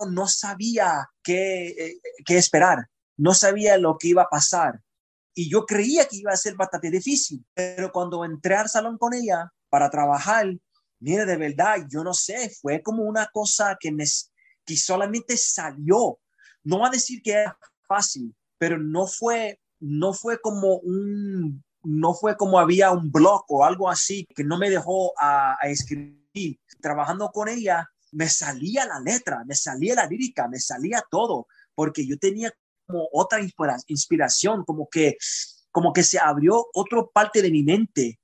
no 0.08 0.28
sabía 0.28 1.10
qué, 1.24 1.70
eh, 1.70 2.00
qué 2.24 2.38
esperar, 2.38 2.86
no 3.18 3.34
sabía 3.34 3.76
lo 3.80 3.98
que 3.98 4.10
iba 4.10 4.22
a 4.22 4.30
pasar 4.30 4.80
y 5.34 5.50
yo 5.50 5.66
creía 5.66 6.08
que 6.08 6.18
iba 6.18 6.32
a 6.32 6.38
ser 6.38 6.54
bastante 6.54 6.92
difícil, 6.92 7.44
pero 7.56 7.92
cuando 7.92 8.24
entré 8.24 8.56
al 8.56 8.70
salón 8.70 9.00
con 9.00 9.16
ella 9.16 9.52
para 9.68 9.90
trabajar, 9.90 10.46
mire, 11.00 11.26
de 11.26 11.38
verdad, 11.38 11.88
yo 11.90 12.04
no 12.04 12.14
sé, 12.14 12.52
fue 12.62 12.84
como 12.84 13.02
una 13.02 13.26
cosa 13.34 13.78
que, 13.80 13.92
me, 13.92 14.06
que 14.64 14.78
solamente 14.78 15.38
salió. 15.38 16.20
No 16.64 16.82
va 16.82 16.90
a 16.90 16.92
decir 16.92 17.24
que 17.24 17.32
era 17.32 17.58
fácil, 17.88 18.36
pero 18.60 18.78
no 18.78 19.08
fue, 19.08 19.60
no 19.80 20.14
fue 20.14 20.40
como 20.40 20.78
un, 20.78 21.64
no 21.88 22.14
fue 22.14 22.36
como 22.36 22.60
había 22.60 22.92
un 22.92 23.12
blog 23.12 23.46
o 23.48 23.64
algo 23.64 23.90
así 23.90 24.28
que 24.36 24.44
no 24.44 24.58
me 24.58 24.70
dejó 24.70 25.14
a, 25.20 25.56
a 25.62 25.70
escribir. 25.70 26.60
Trabajando 26.82 27.32
con 27.32 27.48
ella, 27.48 27.90
me 28.12 28.30
salía 28.30 28.86
la 28.86 29.00
letra, 29.00 29.44
me 29.46 29.56
salía 29.56 29.96
la 29.96 30.06
lírica, 30.06 30.48
me 30.48 30.60
salía 30.60 31.04
todo, 31.10 31.48
porque 31.74 32.06
yo 32.06 32.20
tenía 32.20 32.52
como 32.86 33.08
otra 33.12 33.40
inspiración, 33.88 34.64
como 34.66 34.88
que, 34.90 35.18
como 35.72 35.94
que 35.94 36.04
se 36.04 36.20
abrió 36.20 36.68
otra 36.74 37.04
parte 37.12 37.42
de 37.42 37.52
mi 37.52 37.64
mente 37.64 38.20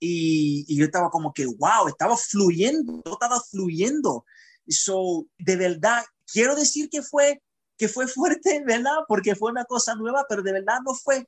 y, 0.00 0.76
yo 0.76 0.84
estaba 0.84 1.10
como 1.10 1.32
que, 1.32 1.46
wow, 1.46 1.88
estaba 1.88 2.16
fluyendo, 2.16 3.02
estaba 3.04 3.40
fluyendo. 3.40 4.24
So, 4.68 5.26
de 5.38 5.56
verdad, 5.56 6.04
quiero 6.30 6.54
decir 6.54 6.88
que 6.88 7.02
fue, 7.02 7.42
que 7.76 7.88
fue 7.88 8.06
fuerte, 8.06 8.62
¿verdad? 8.66 8.98
Porque 9.08 9.34
fue 9.34 9.50
una 9.50 9.64
cosa 9.64 9.94
nueva, 9.94 10.24
pero 10.28 10.42
de 10.42 10.52
verdad 10.52 10.78
no 10.84 10.94
fue. 10.94 11.26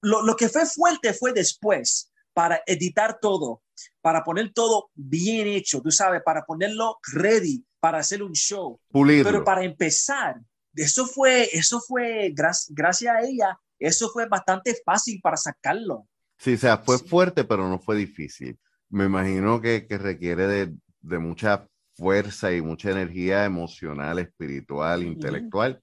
Lo, 0.00 0.22
lo 0.22 0.36
que 0.36 0.48
fue 0.48 0.66
fuerte 0.66 1.12
fue 1.12 1.32
después, 1.32 2.12
para 2.38 2.62
editar 2.66 3.18
todo, 3.20 3.62
para 4.00 4.22
poner 4.22 4.52
todo 4.52 4.90
bien 4.94 5.48
hecho, 5.48 5.80
tú 5.80 5.90
sabes, 5.90 6.22
para 6.24 6.44
ponerlo 6.44 6.98
ready, 7.12 7.64
para 7.80 7.98
hacer 7.98 8.22
un 8.22 8.32
show. 8.32 8.80
Pero 8.92 9.42
para 9.42 9.64
empezar, 9.64 10.36
eso 10.74 11.06
fue, 11.06 11.48
eso 11.52 11.80
fue, 11.80 12.32
gracias 12.70 13.12
a 13.12 13.22
ella, 13.22 13.58
eso 13.78 14.08
fue 14.10 14.28
bastante 14.28 14.76
fácil 14.84 15.20
para 15.20 15.36
sacarlo. 15.36 16.06
Sí, 16.36 16.54
o 16.54 16.58
sea, 16.58 16.78
fue 16.78 16.98
fuerte, 16.98 17.42
pero 17.42 17.68
no 17.68 17.80
fue 17.80 17.96
difícil. 17.96 18.56
Me 18.88 19.06
imagino 19.06 19.60
que, 19.60 19.86
que 19.86 19.98
requiere 19.98 20.46
de, 20.46 20.74
de, 21.00 21.18
mucha 21.18 21.66
fuerza 21.94 22.52
y 22.52 22.62
mucha 22.62 22.92
energía 22.92 23.44
emocional, 23.44 24.20
espiritual, 24.20 25.02
intelectual, 25.02 25.82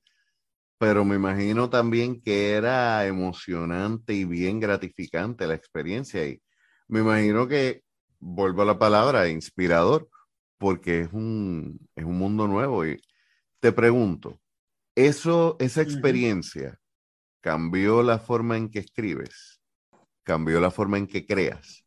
pero 0.78 1.06
me 1.06 1.16
imagino 1.16 1.70
también 1.70 2.22
que 2.22 2.52
era 2.52 3.06
emocionante 3.06 4.14
y 4.14 4.26
bien 4.26 4.60
gratificante 4.60 5.48
la 5.48 5.56
experiencia. 5.56 6.28
Y 6.28 6.42
me 6.88 7.00
imagino 7.00 7.48
que, 7.48 7.84
vuelvo 8.20 8.64
a 8.64 8.66
la 8.66 8.78
palabra, 8.78 9.30
inspirador, 9.30 10.10
porque 10.58 11.02
es 11.02 11.14
un, 11.14 11.80
es 11.96 12.06
un 12.06 12.18
mundo 12.18 12.48
nuevo. 12.48 12.86
Y 12.86 13.02
te 13.60 13.72
pregunto, 13.72 14.40
eso, 14.96 15.56
esa 15.60 15.82
experiencia 15.82 16.80
cambió 17.42 18.04
la 18.04 18.20
forma 18.20 18.58
en 18.58 18.70
que 18.70 18.80
escribes, 18.80 19.62
cambió 20.24 20.60
la 20.60 20.72
forma 20.72 20.98
en 20.98 21.08
que 21.08 21.26
creas. 21.26 21.86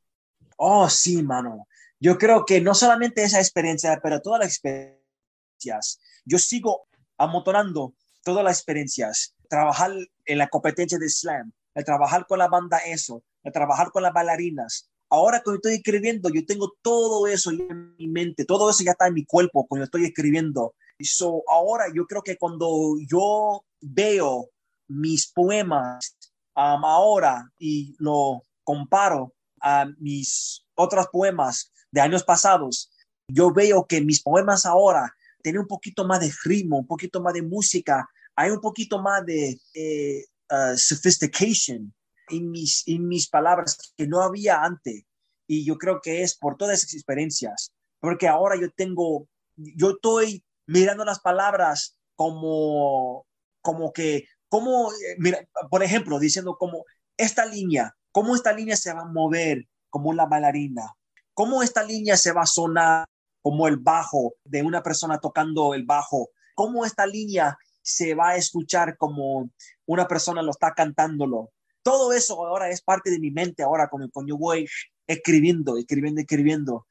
Oh, 0.56 0.88
sí, 0.88 1.22
mano. 1.22 1.66
Yo 2.00 2.16
creo 2.16 2.44
que 2.44 2.60
no 2.60 2.74
solamente 2.74 3.22
esa 3.22 3.40
experiencia, 3.40 3.98
pero 4.02 4.20
todas 4.20 4.40
las 4.40 4.48
experiencias. 4.48 6.00
Yo 6.24 6.38
sigo 6.38 6.88
amotonando 7.16 7.94
todas 8.28 8.44
las 8.44 8.58
experiencias. 8.58 9.34
Trabajar 9.48 9.90
en 10.26 10.36
la 10.36 10.48
competencia 10.48 10.98
de 10.98 11.08
slam, 11.08 11.50
el 11.74 11.82
trabajar 11.82 12.26
con 12.26 12.38
la 12.38 12.48
banda 12.48 12.76
eso, 12.76 13.22
el 13.42 13.54
trabajar 13.54 13.90
con 13.90 14.02
las 14.02 14.12
bailarinas. 14.12 14.90
Ahora 15.08 15.40
que 15.42 15.54
estoy 15.54 15.76
escribiendo, 15.76 16.28
yo 16.28 16.44
tengo 16.44 16.74
todo 16.82 17.26
eso 17.26 17.50
en 17.50 17.96
mi 17.96 18.06
mente, 18.06 18.44
todo 18.44 18.68
eso 18.68 18.84
ya 18.84 18.90
está 18.90 19.06
en 19.06 19.14
mi 19.14 19.24
cuerpo 19.24 19.66
cuando 19.66 19.84
estoy 19.86 20.04
escribiendo. 20.04 20.74
So, 21.00 21.42
ahora 21.48 21.86
yo 21.94 22.04
creo 22.06 22.20
que 22.20 22.36
cuando 22.36 22.96
yo 23.08 23.64
veo 23.80 24.50
mis 24.88 25.32
poemas 25.32 26.14
um, 26.54 26.84
ahora 26.84 27.50
y 27.58 27.96
lo 27.98 28.42
comparo 28.62 29.32
a 29.62 29.86
mis 29.98 30.66
otros 30.74 31.06
poemas 31.10 31.72
de 31.90 32.02
años 32.02 32.24
pasados, 32.24 32.90
yo 33.26 33.50
veo 33.54 33.86
que 33.86 34.02
mis 34.02 34.22
poemas 34.22 34.66
ahora 34.66 35.16
tienen 35.48 35.62
un 35.62 35.66
poquito 35.66 36.04
más 36.04 36.20
de 36.20 36.30
ritmo, 36.44 36.76
un 36.78 36.86
poquito 36.86 37.22
más 37.22 37.32
de 37.32 37.40
música, 37.40 38.06
hay 38.36 38.50
un 38.50 38.60
poquito 38.60 39.00
más 39.00 39.24
de 39.24 39.58
eh, 39.72 40.26
uh, 40.50 40.76
sophistication 40.76 41.94
en 42.28 42.50
mis, 42.50 42.86
en 42.86 43.08
mis 43.08 43.30
palabras 43.30 43.94
que 43.96 44.06
no 44.06 44.20
había 44.20 44.62
antes. 44.62 45.04
Y 45.46 45.64
yo 45.64 45.78
creo 45.78 46.02
que 46.02 46.22
es 46.22 46.36
por 46.36 46.58
todas 46.58 46.80
esas 46.80 46.92
experiencias, 46.92 47.72
porque 47.98 48.28
ahora 48.28 48.60
yo 48.60 48.70
tengo, 48.72 49.26
yo 49.56 49.92
estoy 49.92 50.44
mirando 50.66 51.02
las 51.06 51.20
palabras 51.20 51.96
como, 52.14 53.26
como 53.62 53.90
que, 53.94 54.26
como, 54.50 54.92
eh, 54.92 55.16
mira, 55.18 55.48
por 55.70 55.82
ejemplo, 55.82 56.18
diciendo 56.18 56.58
como 56.58 56.84
esta 57.16 57.46
línea, 57.46 57.96
cómo 58.12 58.36
esta 58.36 58.52
línea 58.52 58.76
se 58.76 58.92
va 58.92 59.00
a 59.00 59.06
mover 59.10 59.66
como 59.88 60.12
la 60.12 60.26
bailarina, 60.26 60.94
cómo 61.32 61.62
esta 61.62 61.82
línea 61.82 62.18
se 62.18 62.32
va 62.32 62.42
a 62.42 62.46
sonar 62.46 63.06
como 63.48 63.66
el 63.66 63.78
bajo 63.78 64.34
de 64.44 64.62
una 64.62 64.82
persona 64.82 65.18
tocando 65.20 65.72
el 65.72 65.86
bajo, 65.86 66.28
cómo 66.54 66.84
esta 66.84 67.06
línea 67.06 67.56
se 67.80 68.14
va 68.14 68.28
a 68.28 68.36
escuchar 68.36 68.98
como 68.98 69.50
una 69.86 70.06
persona 70.06 70.42
lo 70.42 70.50
está 70.50 70.74
cantándolo. 70.74 71.50
Todo 71.82 72.12
eso 72.12 72.44
ahora 72.44 72.68
es 72.68 72.82
parte 72.82 73.10
de 73.10 73.18
mi 73.18 73.30
mente 73.30 73.62
ahora, 73.62 73.88
como 73.88 74.10
cuando 74.10 74.34
yo 74.34 74.36
voy 74.36 74.68
escribiendo, 75.06 75.78
escribiendo, 75.78 76.20
escribiendo. 76.20 76.86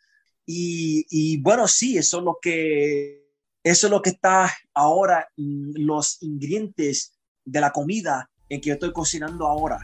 Y, 0.47 1.05
y 1.11 1.39
bueno, 1.41 1.67
sí, 1.67 1.95
eso 1.95 2.17
es 2.17 2.23
lo 2.23 2.39
que 2.41 3.23
eso 3.63 3.85
es 3.85 3.91
lo 3.91 4.01
que 4.01 4.09
está 4.09 4.51
ahora, 4.73 5.27
los 5.35 6.17
ingredientes 6.23 7.13
de 7.45 7.61
la 7.61 7.71
comida 7.71 8.31
en 8.49 8.61
que 8.61 8.69
yo 8.69 8.73
estoy 8.73 8.93
cocinando 8.93 9.45
ahora. 9.45 9.77